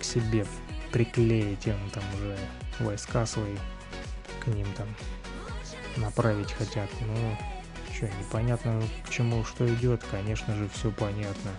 [0.00, 0.46] к себе
[0.92, 2.36] приклеить, им там уже
[2.80, 3.56] войска свои
[4.44, 4.88] к ним там
[5.96, 6.90] направить хотят.
[7.00, 7.36] Ну,
[7.94, 11.50] что, непонятно к чему что идет, конечно же, все понятно.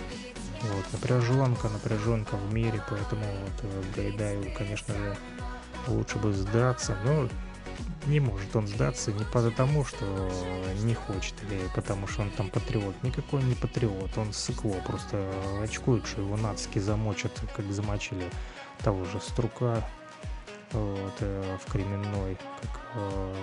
[0.61, 5.17] Вот, напряженка, напряженка в мире, поэтому вот э, Гайдаю, конечно же,
[5.88, 7.30] лучше бы сдаться, но
[8.08, 10.05] не может он сдаться не потому, что
[10.84, 12.95] не хочет, или потому что он там патриот.
[13.03, 15.32] Никакой не патриот, он сыкло, просто
[15.62, 18.30] очкует, что его нацики замочат, как замочили
[18.80, 19.88] того же Струка
[20.72, 23.36] вот, э, в Кременной, как э,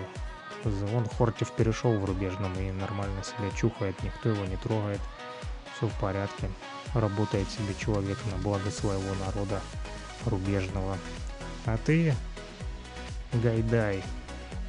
[0.94, 5.00] он Хортив перешел в рубежном и нормально себя чухает, никто его не трогает,
[5.76, 6.50] все в порядке,
[6.94, 9.60] работает себе человек на благо своего народа
[10.26, 10.98] рубежного.
[11.66, 12.14] А ты,
[13.32, 14.02] Гайдай,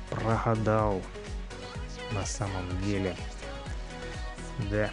[0.09, 1.01] прогадал
[2.11, 3.15] на самом деле.
[4.71, 4.89] Да.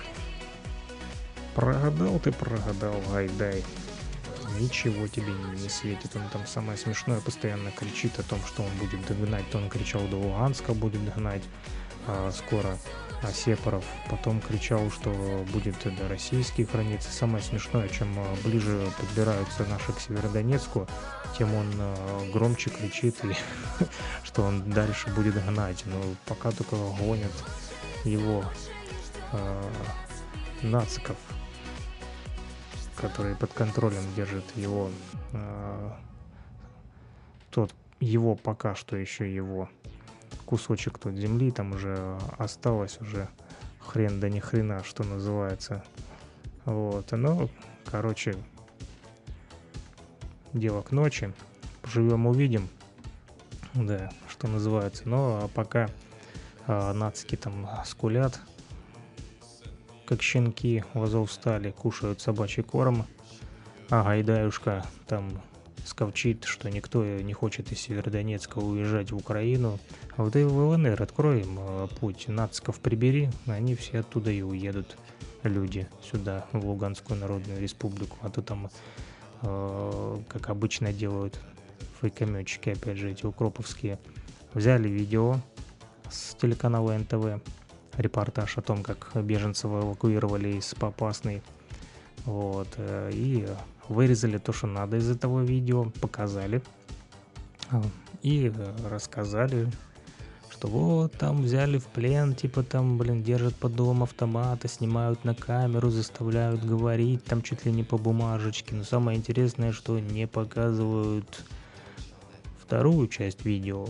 [1.55, 3.63] Прогадал ты, прогадал, Гайдай.
[4.59, 6.15] Ничего тебе не светит.
[6.15, 9.49] Он там самое смешное постоянно кричит о том, что он будет догнать.
[9.51, 11.43] То он кричал до Луганска будет догнать
[12.07, 12.77] а, скоро
[13.23, 13.85] а Сепаров.
[14.11, 15.11] Потом кричал, что
[15.53, 17.07] будет до российских границ.
[17.09, 20.89] Самое смешное, чем а, ближе подбираются наши к Северодонецку,
[21.39, 23.35] тем он э, громче кричит, и
[24.25, 25.85] что он дальше будет гнать.
[25.87, 27.33] Но пока только гонят
[28.05, 28.45] его
[29.33, 29.71] э,
[30.63, 31.17] нациков,
[32.97, 34.91] которые под контролем держат его
[35.33, 35.91] э,
[37.51, 39.69] тот его пока что еще его
[40.47, 43.29] кусочек тут земли там уже осталось уже
[43.79, 45.85] хрен да ни хрена что называется
[46.65, 47.49] вот но
[47.85, 48.35] короче
[50.55, 51.33] дело к ночи.
[51.85, 52.69] Живем увидим.
[53.75, 55.09] Да, что называется.
[55.09, 55.89] Но а пока
[56.67, 58.41] а, нацики там скулят,
[60.07, 63.07] как щенки в Азовстале, кушают собачий корм,
[63.91, 65.41] а Гайдаюшка там
[65.85, 69.79] сковчит, что никто не хочет из Северодонецка уезжать в Украину.
[70.17, 74.97] А вот и в ЛНР откроем э, путь, нациков прибери, они все оттуда и уедут,
[75.43, 78.17] люди, сюда, в Луганскую Народную Республику.
[78.23, 78.69] А то там, э,
[79.43, 81.39] как обычно делают
[82.01, 83.99] фейкометчики, опять же, эти укроповские,
[84.55, 85.37] взяли видео
[86.11, 87.43] с телеканала НТВ,
[87.97, 91.43] репортаж о том, как беженцев эвакуировали из Попасной,
[92.25, 93.49] вот, э, и
[93.89, 96.63] вырезали то, что надо из этого видео, показали
[97.71, 97.83] а,
[98.23, 99.69] и э, рассказали,
[100.63, 105.35] что вот там взяли в плен, типа там, блин, держат под дом автомата, снимают на
[105.35, 108.77] камеру, заставляют говорить, там чуть ли не по бумажечке.
[108.77, 111.45] Но самое интересное, что не показывают
[112.61, 113.89] вторую часть видео.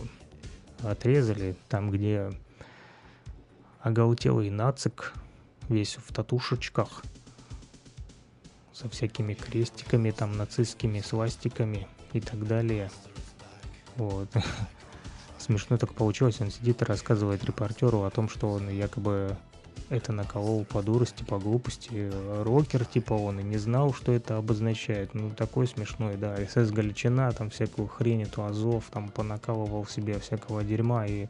[0.83, 2.33] Отрезали там, где
[3.81, 5.13] оголтелый нацик,
[5.69, 7.03] весь в татушечках,
[8.73, 12.91] со всякими крестиками, там, нацистскими свастиками и так далее.
[13.97, 14.31] Вот.
[15.53, 19.37] Смешно так получилось, он сидит и рассказывает репортеру о том, что он якобы
[19.91, 22.11] это наколол по дурости, по глупости.
[22.43, 25.13] Рокер, типа, он и не знал, что это обозначает.
[25.13, 26.39] Ну, такой смешной, да.
[26.49, 31.27] СС Галичина, там всякую хрень, эту Азов, там понакалывал себе всякого дерьма и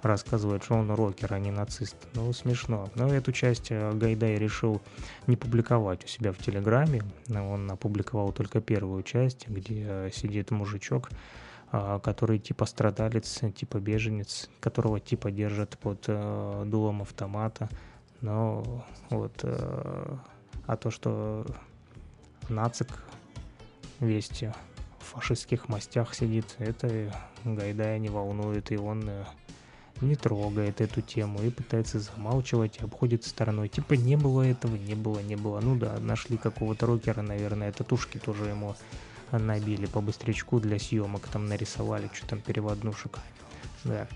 [0.00, 1.96] рассказывает, что он рокер, а не нацист.
[2.14, 2.88] Ну, смешно.
[2.94, 4.80] Но эту часть э, Гайдай решил
[5.26, 7.02] не публиковать у себя в Телеграме.
[7.28, 11.10] Он опубликовал только первую часть, где э, сидит мужичок,
[12.02, 17.68] который типа страдалец, типа беженец, которого типа держат под э, дулом автомата.
[18.20, 21.46] Но вот, а то, что
[22.48, 22.88] нацик
[24.00, 24.30] весь
[24.98, 27.12] в фашистских мастях сидит, это
[27.44, 29.10] Гайдая не волнует, и он
[30.00, 33.68] не трогает эту тему и пытается замалчивать и обходит стороной.
[33.68, 35.60] Типа не было этого, не было, не было.
[35.60, 38.74] Ну да, нашли какого-то рокера, наверное, татушки тоже ему
[39.32, 43.18] набили по быстрячку для съемок, там нарисовали, что там переводнушек.
[43.84, 44.06] Да.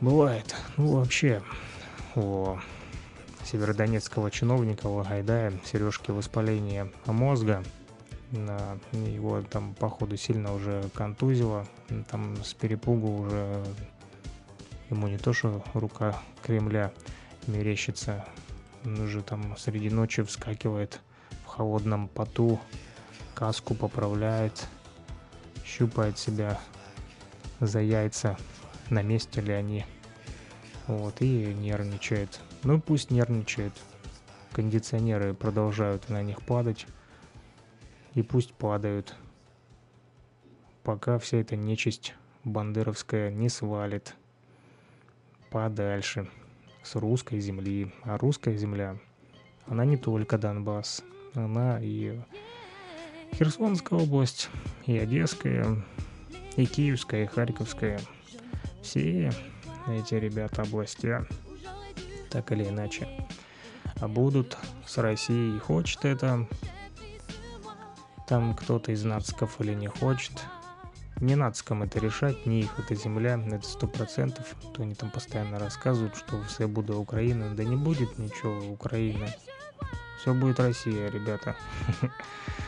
[0.00, 0.54] Бывает.
[0.76, 1.42] Ну вообще,
[2.14, 2.56] у
[3.44, 7.62] северодонецкого чиновника Лагайдая сережки воспаления мозга,
[8.32, 11.66] его там походу сильно уже контузило,
[12.10, 13.62] там с перепугу уже
[14.90, 16.92] Ему не то, что рука Кремля
[17.46, 18.24] мерещится,
[18.84, 21.00] он уже там среди ночи вскакивает
[21.44, 22.60] в холодном поту,
[23.34, 24.66] каску поправляет,
[25.64, 26.58] щупает себя
[27.60, 28.36] за яйца,
[28.90, 29.84] на месте ли они.
[30.86, 32.40] Вот, и нервничает.
[32.62, 33.72] Ну пусть нервничает.
[34.52, 36.86] Кондиционеры продолжают на них падать.
[38.14, 39.14] И пусть падают.
[40.82, 42.14] Пока вся эта нечисть
[42.44, 44.14] бандеровская не свалит
[45.50, 46.28] подальше
[46.82, 47.92] с русской земли.
[48.02, 48.98] А русская земля,
[49.66, 51.02] она не только Донбасс,
[51.34, 52.20] она и
[53.38, 54.48] Херсонская область,
[54.86, 55.82] и Одесская,
[56.56, 58.00] и Киевская, и Харьковская.
[58.82, 59.32] Все
[59.88, 61.24] эти ребята области,
[62.30, 63.08] так или иначе,
[64.00, 64.56] будут
[64.86, 65.58] с Россией.
[65.58, 66.46] Хочет это
[68.26, 70.32] там кто-то из нациков или не хочет–
[71.20, 74.54] не нацкам это решать, не их эта земля, это сто процентов.
[74.74, 77.54] То они там постоянно рассказывают, что все буду Украина.
[77.54, 79.28] Да не будет ничего Украины.
[80.20, 81.56] Все будет Россия, ребята.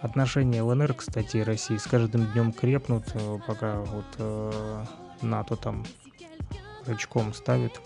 [0.00, 4.84] Отношения ЛНР, кстати, и России с каждым днем крепнут, э, пока вот э,
[5.22, 5.84] НАТО там
[6.86, 7.80] рычком ставит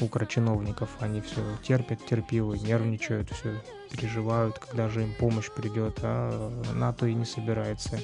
[0.00, 7.06] укрочиновников, они все терпят, терпилы, нервничают, все переживают, когда же им помощь придет, а НАТО
[7.06, 7.98] и не собирается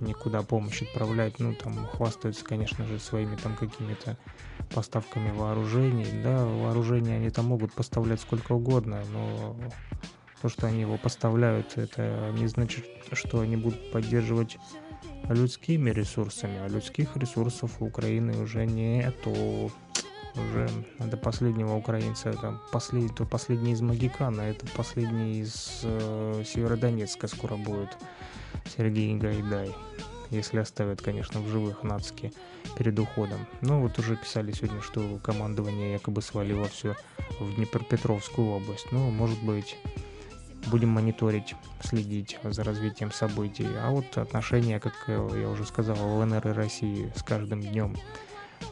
[0.00, 1.38] никуда помощь отправлять.
[1.38, 4.16] Ну, там хвастаются, конечно же, своими там какими-то
[4.74, 6.06] поставками вооружений.
[6.22, 9.56] Да, вооружения они там могут поставлять сколько угодно, но
[10.42, 14.58] то, что они его поставляют, это не значит, что они будут поддерживать
[15.28, 19.70] людскими ресурсами, а людских ресурсов у Украины уже нету.
[20.34, 20.68] Уже
[21.00, 27.56] до последнего украинца, там, последний, то последний из Магикана, это последний из э, Северодонецка скоро
[27.56, 27.96] будет.
[28.76, 29.74] Сергей Гайдай.
[30.30, 32.32] Если оставят, конечно, в живых нацки
[32.76, 33.46] перед уходом.
[33.62, 36.94] Но вот уже писали сегодня, что командование якобы свалило все
[37.40, 38.92] в Днепропетровскую область.
[38.92, 39.76] Ну, может быть,
[40.66, 43.66] будем мониторить, следить за развитием событий.
[43.80, 47.96] А вот отношения, как я уже сказал, ЛНР и России с каждым днем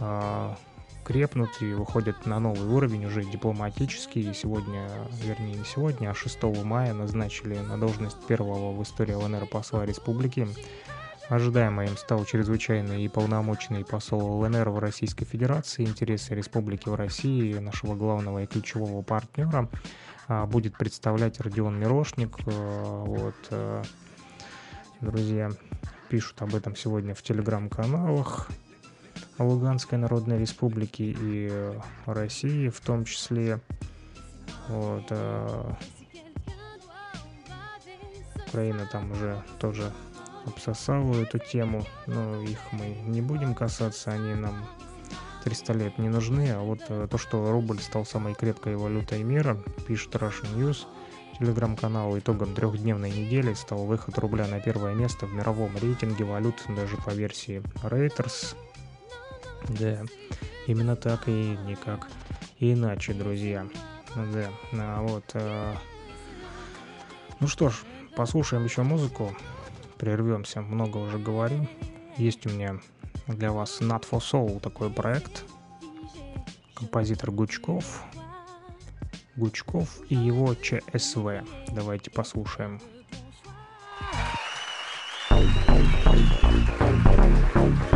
[0.01, 0.57] а,
[1.05, 4.33] крепнут и выходят на новый уровень уже дипломатический.
[4.35, 4.89] Сегодня,
[5.23, 10.49] вернее не сегодня, а 6 мая назначили на должность первого в истории ЛНР посла республики
[11.29, 17.55] Ожидаемо им стал чрезвычайный и полномочный посол ЛНР в Российской Федерации, интересы республики в России,
[17.55, 19.69] нашего главного и ключевого партнера,
[20.29, 22.37] будет представлять Родион Мирошник.
[22.47, 23.83] Э, вот, э,
[25.01, 25.51] друзья,
[26.09, 28.49] пишут об этом сегодня в телеграм-каналах
[29.39, 33.61] Луганской Народной Республики и э, России в том числе.
[34.69, 35.13] Вот,
[38.49, 39.93] Украина там уже тоже
[40.45, 44.67] обсосала эту тему, но их мы не будем касаться, они нам
[45.47, 49.57] 300 лет не нужны, а вот э, то, что рубль стал самой крепкой валютой мира,
[49.87, 50.87] пишет Russian News,
[51.39, 56.97] телеграм-канал итогом трехдневной недели стал выход рубля на первое место в мировом рейтинге валют даже
[56.97, 58.57] по версии Reuters.
[59.69, 60.03] Да,
[60.67, 62.09] именно так и никак
[62.59, 63.69] иначе, друзья.
[64.17, 65.31] Да, а вот.
[65.35, 65.77] А...
[67.39, 67.85] Ну что ж,
[68.17, 69.33] послушаем еще музыку
[69.97, 71.69] прервемся, много уже говорим.
[72.17, 72.81] Есть у меня
[73.27, 75.45] для вас Not For Soul такой проект.
[76.75, 78.03] Композитор Гучков.
[79.37, 81.43] Гучков и его ЧСВ.
[81.73, 82.81] Давайте послушаем.
[87.59, 87.96] Thank you.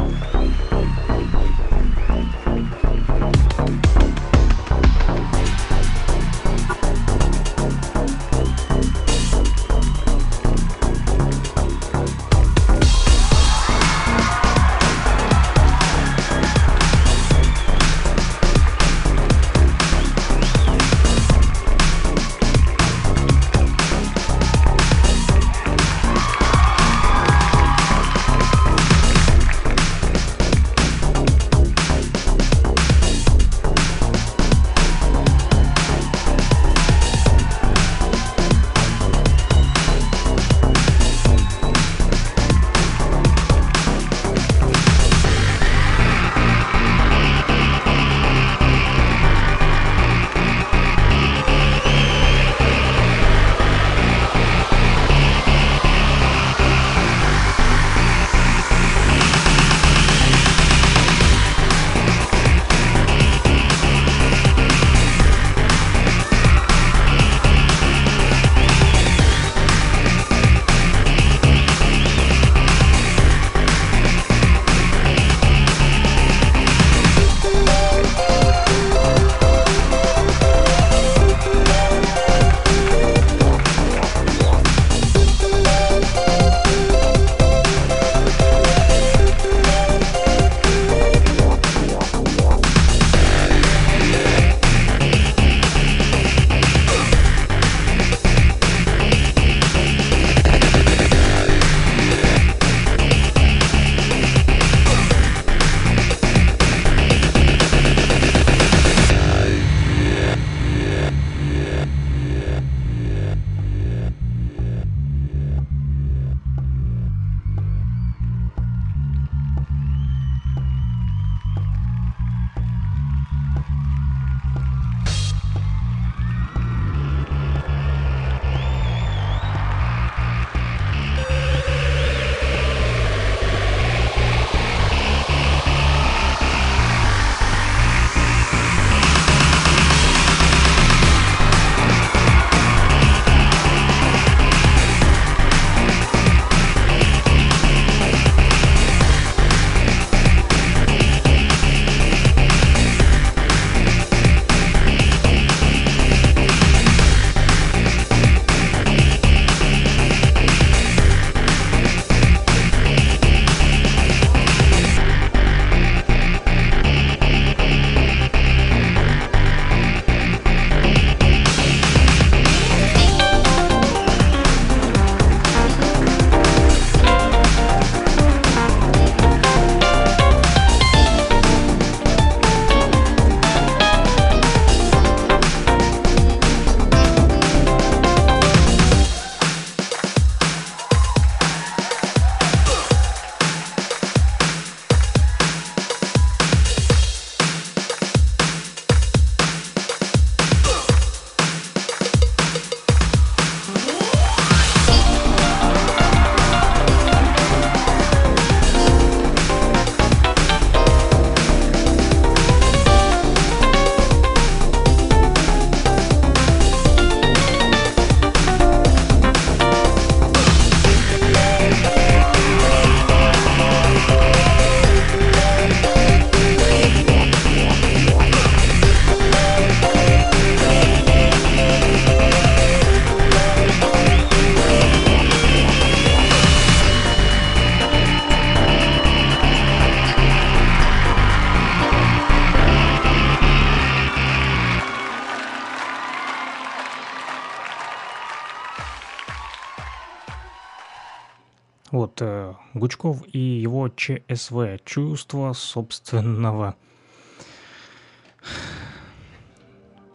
[253.10, 256.76] Гучков и его ЧСВ, чувство собственного...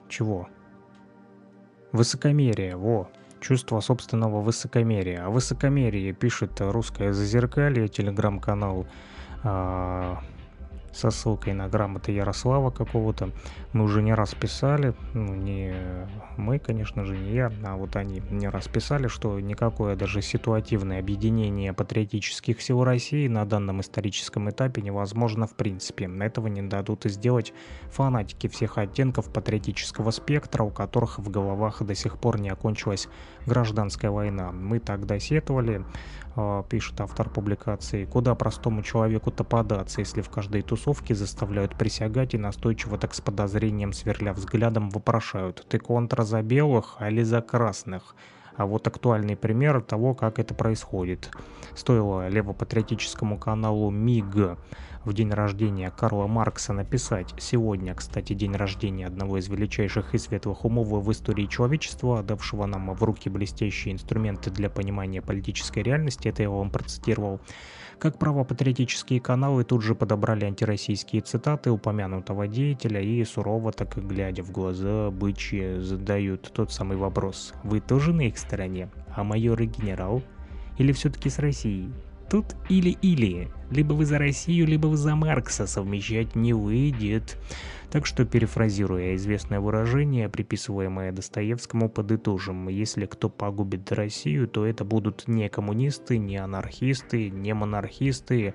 [0.10, 0.48] Чего?
[1.92, 3.10] Высокомерие, во.
[3.42, 5.26] Чувство собственного высокомерия.
[5.26, 8.88] О высокомерии пишет русское зазеркалье, телеграм-канал
[9.44, 10.16] э,
[10.96, 13.32] со ссылкой на грамоты Ярослава какого-то.
[13.74, 15.76] Мы уже не раз писали, ну, не
[16.38, 21.00] мы, конечно же, не я, а вот они не раз писали, что никакое даже ситуативное
[21.00, 26.10] объединение патриотических сил России на данном историческом этапе невозможно в принципе.
[26.20, 27.54] Этого не дадут сделать
[27.92, 33.10] фанатики всех оттенков патриотического спектра, у которых в головах до сих пор не окончилась
[33.46, 34.52] гражданская война.
[34.52, 35.84] Мы тогда сетовали,
[36.70, 42.98] пишет автор публикации, куда простому человеку-то податься, если в каждой тусовке заставляют присягать и настойчиво
[42.98, 48.16] так с подозрением сверля взглядом вопрошают, ты контра за белых, а ли за красных?
[48.58, 51.30] А вот актуальный пример того, как это происходит.
[51.76, 54.58] Стоило левопатриотическому каналу МИГ
[55.06, 60.66] в день рождения Карла Маркса написать «Сегодня, кстати, день рождения одного из величайших и светлых
[60.66, 66.44] умов в истории человечества, давшего нам в руки блестящие инструменты для понимания политической реальности», это
[66.44, 67.40] я вам процитировал,
[68.00, 74.44] как правопатриотические каналы тут же подобрали антироссийские цитаты упомянутого деятеля и сурово, так и глядя
[74.44, 78.90] в глаза, бычьи задают тот самый вопрос «Вы тоже на их стороне?
[79.16, 80.24] А майор и генерал?
[80.78, 81.94] Или все-таки с Россией?»
[82.30, 83.52] Тут или-или.
[83.72, 85.68] Либо вы за Россию, либо вы за Маркса.
[85.68, 87.38] Совмещать не выйдет.
[87.92, 92.68] Так что, перефразируя известное выражение, приписываемое Достоевскому, подытожим.
[92.68, 98.54] Если кто погубит Россию, то это будут не коммунисты, не анархисты, не монархисты,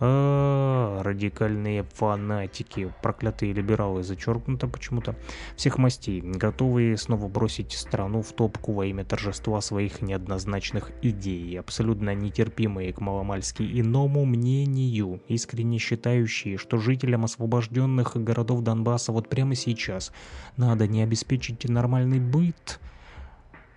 [0.00, 5.14] а, радикальные фанатики, проклятые либералы, зачеркнуто почему-то,
[5.56, 12.14] всех мастей, готовые снова бросить страну в топку во имя торжества своих неоднозначных идей, абсолютно
[12.14, 20.12] нетерпимые к маломальски иному мнению, искренне считающие, что жителям освобожденных городов Донбасса вот прямо сейчас
[20.56, 22.80] надо не обеспечить нормальный быт,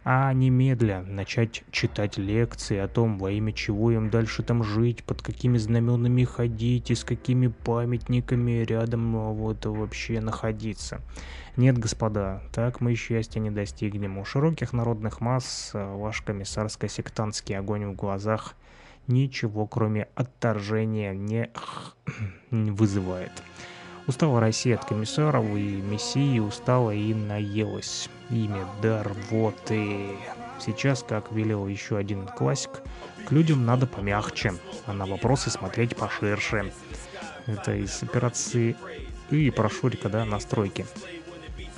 [0.09, 5.21] а немедля начать читать лекции о том, во имя чего им дальше там жить, под
[5.21, 11.01] какими знаменами ходить и с какими памятниками рядом а, вот вообще находиться.
[11.57, 14.17] Нет, господа, так мы счастья не достигнем.
[14.17, 18.55] У широких народных масс а, ваш комиссарско-сектантский огонь в глазах
[19.07, 21.51] ничего, кроме отторжения, не
[22.71, 23.33] вызывает.
[24.07, 28.09] Устала Россия от комиссаров и мессии, устала и наелась.
[28.29, 28.65] Имя
[29.29, 30.17] вот и...
[30.59, 32.71] Сейчас, как велел еще один классик,
[33.27, 34.53] к людям надо помягче,
[34.87, 36.73] а на вопросы смотреть поширше.
[37.45, 38.75] Это из операции
[39.29, 40.85] и про Шурика, да, настройки.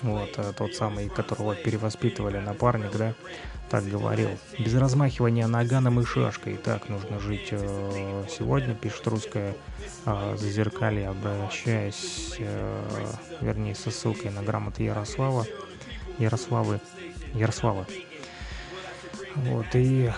[0.01, 3.15] Вот, э, тот самый, которого перевоспитывали напарник, да,
[3.69, 4.29] так говорил.
[4.57, 6.57] Без размахивания наганом и шашкой.
[6.57, 9.55] Так нужно жить э, сегодня, пишет русская
[10.05, 13.05] э, зазеркалье, обращаясь, э,
[13.41, 15.45] вернее, со ссылкой на грамоты Ярослава.
[16.17, 16.81] Ярославы.
[17.33, 17.85] Ярослава.
[19.35, 20.11] Вот, и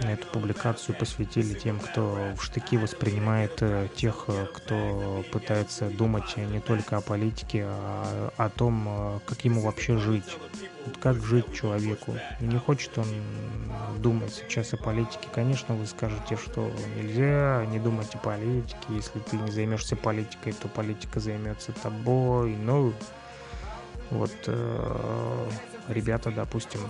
[0.00, 6.60] эту публикацию посвятили тем, кто в штыки воспринимает э, тех, э, кто пытается думать не
[6.60, 10.38] только о политике, а о том, э, как ему вообще жить.
[10.84, 12.14] Вот как жить человеку.
[12.40, 13.06] Не хочет он
[13.98, 15.28] думать сейчас о политике.
[15.32, 18.76] Конечно, вы скажете, что нельзя не думать о политике.
[18.88, 22.56] Если ты не займешься политикой, то политика займется тобой.
[22.56, 22.92] Ну,
[24.10, 25.48] вот э,
[25.88, 26.80] ребята, допустим,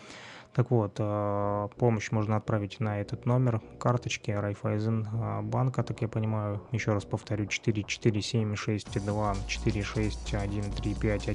[0.55, 6.07] Так вот, э, помощь можно отправить на этот номер карточки Райфайзен э, банка, так я
[6.07, 6.61] понимаю.
[6.72, 11.27] Еще раз повторю, 4476 46135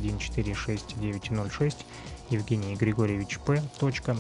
[2.31, 3.62] Евгений Григорьевич П.
[3.78, 4.16] Точка.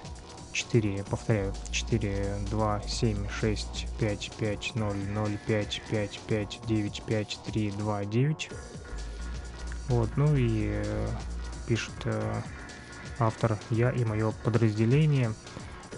[0.52, 7.38] 4, повторяю, 4, 2, 7, 6, 5, 5, 0, 0, 5, 5, 5, 9, 5,
[7.46, 8.50] 3, 2, 9.
[9.88, 11.08] Вот, ну и э,
[11.66, 12.42] пишет э,
[13.18, 15.32] автор «Я и мое подразделение»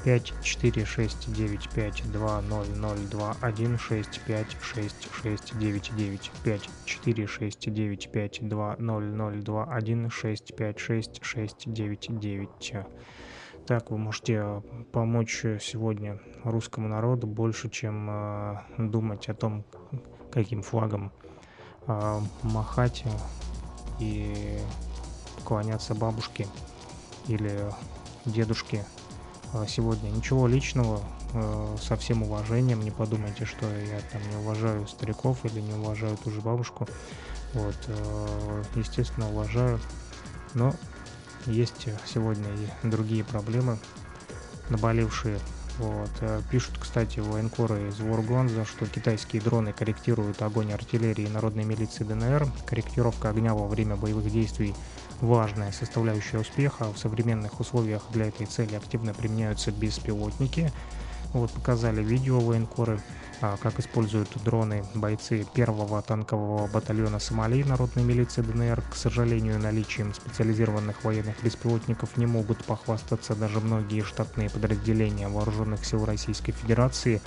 [0.05, 5.97] 5 4 6 9 5 2 0 0 2 1 6 5 6 6 9
[5.97, 11.72] 9 5 4 6 9 5 2 0 0 2 1 6 5 6 6
[11.72, 12.72] 9 9
[13.66, 14.62] так вы можете
[14.93, 19.64] помочь сегодня русскому народу больше, чем э, думать о том,
[20.31, 21.12] каким флагом
[21.86, 23.05] э, махать
[24.01, 24.59] и
[25.39, 26.47] поклоняться бабушке
[27.26, 27.72] или
[28.26, 28.78] дедушке.
[28.78, 29.03] э,
[29.68, 30.10] сегодня.
[30.10, 31.01] Ничего личного,
[31.32, 36.16] э, со всем уважением, не подумайте, что я там не уважаю стариков или не уважаю
[36.16, 36.89] ту же бабушку.
[37.52, 39.78] Вот, э, естественно, уважаю,
[40.55, 40.74] но
[41.47, 42.48] есть сегодня
[42.82, 43.78] и другие проблемы,
[44.70, 45.39] наболевшие.
[45.78, 46.10] Вот.
[46.20, 52.47] Э, пишут, кстати, военкоры из Воргонза, что китайские дроны корректируют огонь артиллерии народной милиции ДНР.
[52.66, 54.74] Корректировка огня во время боевых действий–
[55.20, 56.93] важная составляющая успеха.
[56.93, 60.73] В современных условиях для этой цели активно применяются беспилотники.
[61.32, 63.01] Вот показали видео военкоры
[63.41, 68.82] а, как используют дроны бойцы первого танкового батальона Сомали народной милиции ДНР.
[68.82, 76.05] К сожалению, наличием специализированных военных беспилотников не могут похвастаться даже многие штатные подразделения вооруженных сил
[76.05, 77.20] Российской Федерации.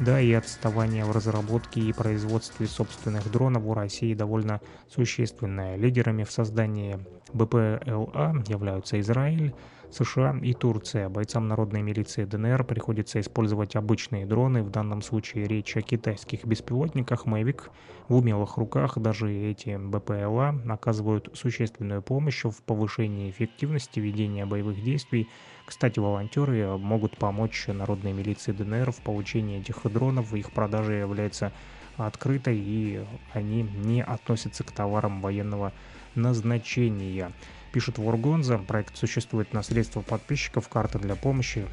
[0.00, 5.74] Да, и отставание в разработке и производстве собственных дронов у России довольно существенное.
[5.74, 7.00] Лидерами в создании
[7.32, 9.54] БПЛА являются Израиль,
[9.90, 11.08] США и Турция.
[11.08, 14.62] Бойцам народной милиции ДНР приходится использовать обычные дроны.
[14.62, 17.62] В данном случае речь о китайских беспилотниках Mavic.
[18.06, 25.28] В умелых руках даже эти БПЛА оказывают существенную помощь в повышении эффективности ведения боевых действий.
[25.68, 30.32] Кстати, волонтеры могут помочь народной милиции ДНР в получении этих дронов.
[30.32, 31.52] Их продажа является
[31.98, 33.04] открытой и
[33.34, 35.74] они не относятся к товарам военного
[36.14, 37.32] назначения.
[37.70, 41.66] Пишет Воргонза, проект существует на средства подписчиков, карта для помощи.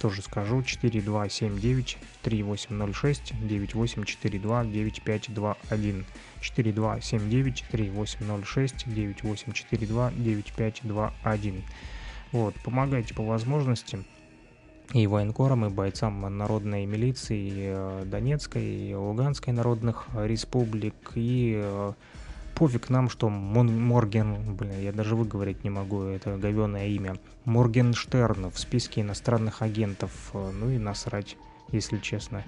[0.00, 6.06] Тоже скажу, 4279 3806 9842 9521
[6.40, 11.64] 4279 3806 9842 9521
[12.32, 14.04] Вот, помогайте по возможности
[14.92, 21.92] и военкорам, и бойцам народной милиции э, Донецкой и Луганской народных республик, и э,
[22.54, 28.50] пофиг нам, что Мон Морген, блин, я даже выговорить не могу, это говёное имя, Моргенштерн
[28.50, 31.36] в списке иностранных агентов, э, ну и насрать,
[31.70, 32.44] если честно,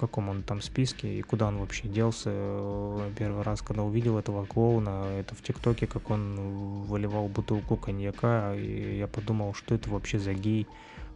[0.00, 2.30] каком он там списке и куда он вообще делся.
[2.32, 8.54] Э, первый раз, когда увидел этого клоуна, это в ТикТоке, как он выливал бутылку коньяка,
[8.54, 10.66] и я подумал, что это вообще за гей,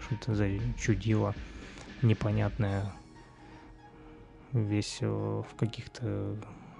[0.00, 0.48] что это за
[0.78, 1.34] чудило
[2.02, 2.92] непонятное,
[4.52, 6.36] весь э, в каких-то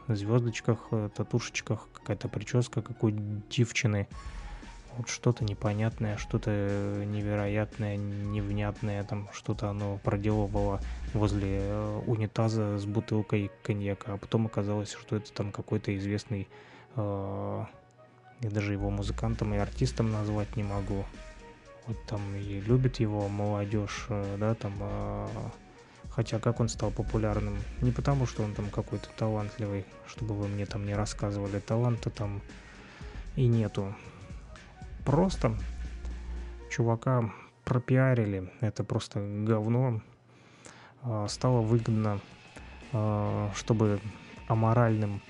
[0.09, 3.15] звездочках, э, татушечках, какая-то прическа, какой
[3.49, 4.09] девчины.
[4.99, 6.51] Вот что-то непонятное, что-то
[7.07, 10.81] невероятное, невнятное, там что-то оно проделывало
[11.15, 16.49] возле э, унитаза с бутылкой коньяка, а потом оказалось, что это там какой-то известный,
[16.97, 17.65] э,
[18.41, 21.05] я даже его музыкантом и артистом назвать не могу.
[21.87, 25.27] вот там и любит его молодежь, э, да, там, э,
[26.11, 30.67] хотя как он стал популярным, не потому что он там какой-то талантливый, чтобы вы мне
[30.67, 32.41] там не рассказывали, таланта там
[33.37, 33.95] и нету.
[35.05, 35.57] Просто
[36.71, 37.33] чувака
[37.65, 40.01] пропиарили, это просто говно,
[41.29, 42.21] стало выгодно,
[43.55, 44.01] чтобы
[44.49, 45.21] аморальным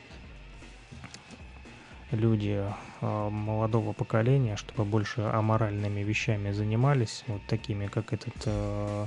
[2.14, 2.64] люди
[3.00, 9.06] э, молодого поколения, чтобы больше аморальными вещами занимались, вот такими, как этот э,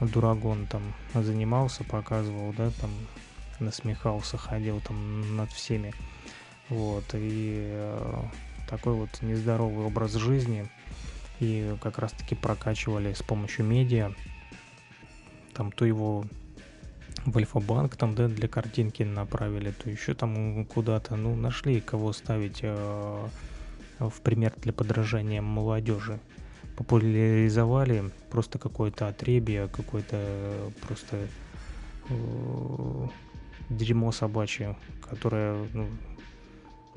[0.00, 0.82] Дурагон там
[1.14, 2.90] занимался, показывал, да, там
[3.58, 5.92] насмехался, ходил там над всеми,
[6.68, 8.22] вот, и э,
[8.68, 10.68] такой вот нездоровый образ жизни,
[11.40, 14.12] и как раз-таки прокачивали с помощью медиа,
[15.60, 16.24] там то его
[17.26, 22.60] в Альфа-банк там, да, для картинки направили, то еще там куда-то, ну, нашли кого ставить
[22.62, 23.28] э,
[23.98, 26.18] в пример для подражания молодежи.
[26.78, 31.28] Популяризовали просто какое-то отребие, какое-то просто
[32.08, 33.06] э,
[33.68, 34.78] дерьмо собачье,
[35.10, 35.88] которое, ну,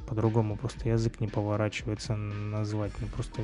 [0.07, 2.91] по-другому просто язык не поворачивается назвать.
[2.99, 3.41] Ну, просто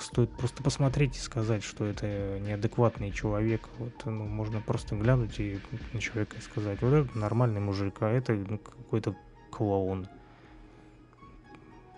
[0.00, 3.68] стоит просто посмотреть и сказать, что это неадекватный человек.
[3.78, 5.58] Вот, ну, можно просто глянуть и
[5.92, 9.16] на человека и сказать, вот это нормальный мужик, а это ну, какой-то
[9.50, 10.08] клоун.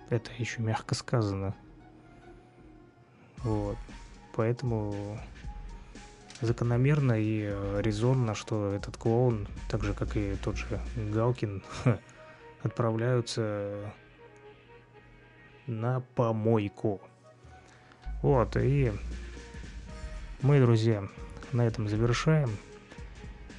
[0.08, 1.54] Это еще мягко сказано.
[3.38, 3.76] Вот.
[4.34, 5.18] Поэтому
[6.40, 7.42] закономерно и
[7.80, 11.62] резонно, что этот клоун, так же как и тот же Галкин,
[12.62, 13.92] отправляются
[15.66, 17.00] на помойку.
[18.22, 18.92] Вот, и
[20.42, 21.04] мы, друзья,
[21.52, 22.50] на этом завершаем.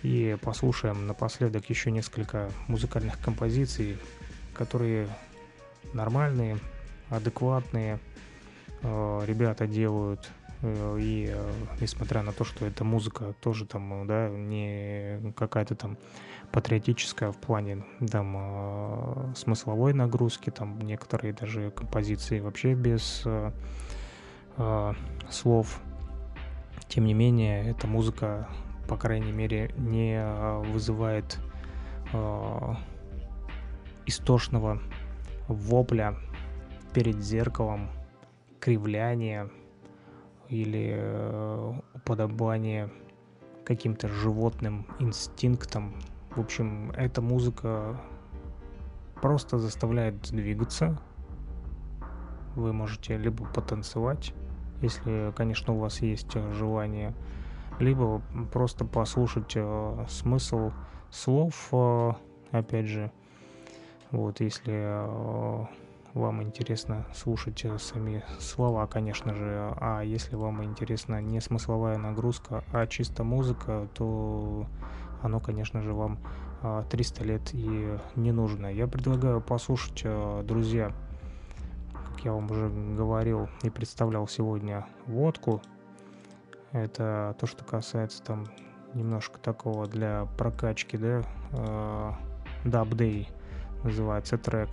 [0.04, 3.98] И послушаем напоследок еще несколько музыкальных композиций,
[4.54, 5.08] которые
[5.94, 6.60] нормальные,
[7.10, 8.00] адекватные
[8.84, 10.30] э, ребята делают.
[10.62, 15.98] Э, и э, несмотря на то, что эта музыка тоже там, да, не какая-то там
[16.52, 23.52] патриотическая в плане там э, смысловой нагрузки, там некоторые даже композиции вообще без э,
[24.58, 24.94] э,
[25.30, 25.82] слов.
[26.88, 28.48] Тем не менее, эта музыка,
[28.88, 30.26] по крайней мере, не
[30.72, 31.38] вызывает
[34.06, 34.82] истошного
[35.50, 36.16] вопля
[36.94, 37.90] перед зеркалом,
[38.62, 39.50] кривляния
[40.48, 42.90] или уподобания
[43.66, 45.94] каким-то животным инстинктам,
[46.38, 48.00] в общем, эта музыка
[49.22, 51.02] просто заставляет двигаться.
[52.56, 54.34] Вы можете либо потанцевать,
[54.82, 57.16] если, конечно, у вас есть э, желание,
[57.80, 58.22] либо
[58.54, 60.72] просто послушать э, смысл
[61.10, 62.12] слов, э,
[62.52, 63.12] опять же,
[64.12, 65.06] вот, если
[66.14, 72.88] вам интересно слушать сами слова, конечно же, а если вам интересна не смысловая нагрузка, а
[72.88, 74.66] чисто музыка, то
[75.22, 76.20] оно, конечно же, вам
[76.90, 78.68] 300 а, лет и не нужно.
[78.68, 80.92] Я предлагаю послушать, а, друзья,
[81.94, 85.62] как я вам уже говорил и представлял сегодня, водку.
[86.72, 88.48] Это то, что касается там
[88.94, 91.24] немножко такого для прокачки, да,
[92.64, 93.28] Day
[93.84, 94.70] называется трек.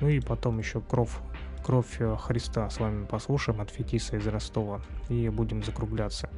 [0.00, 1.16] Ну и потом еще кровь,
[1.64, 6.30] кровь Христа с вами послушаем от Фетиса из Ростова и будем закругляться.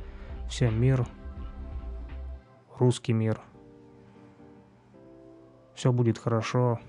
[0.49, 1.07] Всем мир,
[2.81, 3.41] русский мир.
[5.75, 6.81] Все будет хорошо.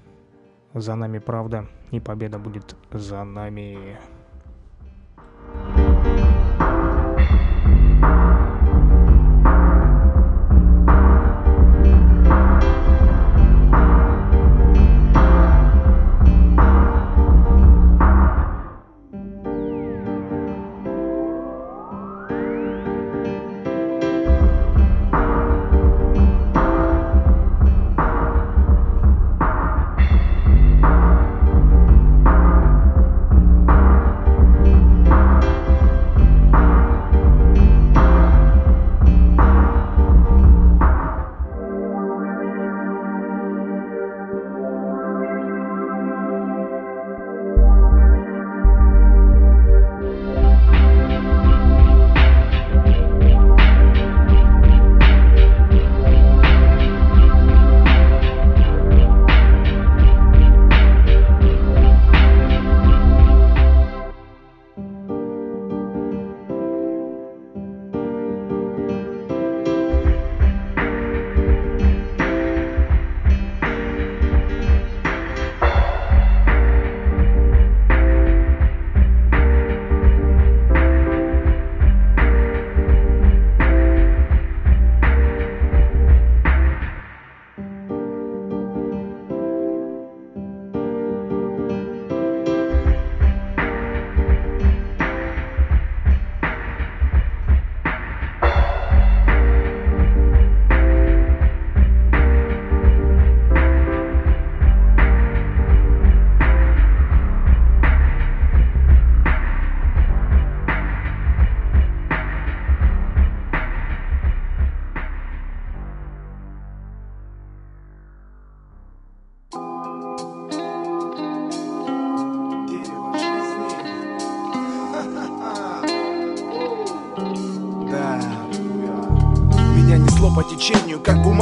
[0.74, 4.00] За нами правда, и победа будет за нами.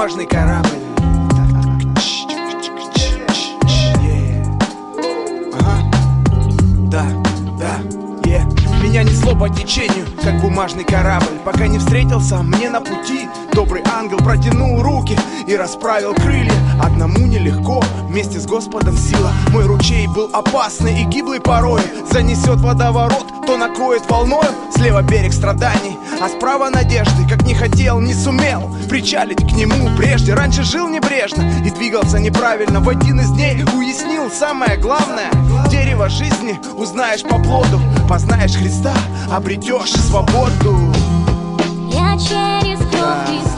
[0.09, 0.69] Бумажный корабль
[6.89, 7.05] Да,
[7.59, 7.79] да,
[8.25, 8.43] е
[8.81, 14.17] Меня несло по течению, как бумажный корабль Пока не встретился мне на пути Добрый ангел
[14.17, 15.15] протянул руки
[15.49, 16.53] и расправил крылья.
[16.79, 19.31] Одному нелегко, вместе с Господом сила.
[19.51, 21.81] Мой ручей был опасный и гиблый порой.
[22.11, 24.49] Занесет водоворот, то накроет волною.
[24.75, 27.27] Слева берег страданий, а справа надежды.
[27.27, 29.89] Как не хотел, не сумел причалить к нему.
[29.97, 32.79] Прежде Раньше жил небрежно и двигался неправильно.
[32.79, 35.31] В один из дней уяснил самое главное.
[35.69, 37.79] Дерево жизни узнаешь по плоду.
[38.07, 38.93] Познаешь Христа,
[39.31, 40.93] обретешь свободу.
[41.91, 43.48] Я через кровь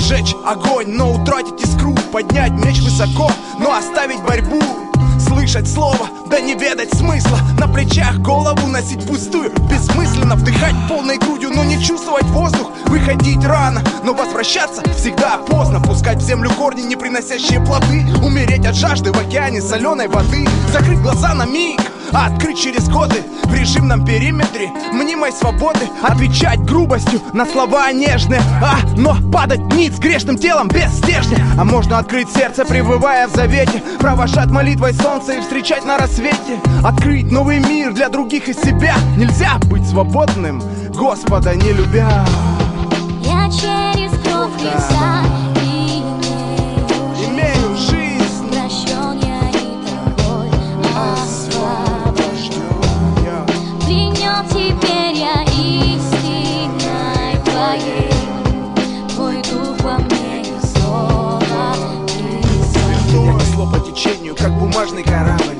[0.00, 4.60] зажечь огонь, но утратить искру Поднять меч высоко, но оставить борьбу
[5.18, 7.38] Слышать слово, да не ведать смысла.
[7.58, 13.82] На плечах голову носить пустую Бессмысленно вдыхать полной грудью, но не чувствовать воздух Выходить рано,
[14.02, 18.06] но возвращаться всегда поздно Пускать в землю корни, не приносящие плоды.
[18.22, 21.80] Умереть от жажды в океане соленой воды Закрыть глаза на миг,
[22.12, 25.88] а открыть через годы В режимном периметре мнимой свободы.
[26.02, 28.42] Отвечать грубостью на слова нежные.
[28.62, 31.44] А, но падать ниц грешным телом без стержня.
[31.58, 33.82] А можно открыть сердце, пребывая в завете.
[33.98, 36.60] Провожать молитвой солнце и встречать на рассвете.
[36.84, 38.94] Открыть новый мир для других и себя.
[39.16, 40.62] Нельзя быть свободным,
[40.94, 42.24] Господа не любя.
[43.22, 45.29] Я через кровь Христа
[64.40, 65.59] как бумажный корабль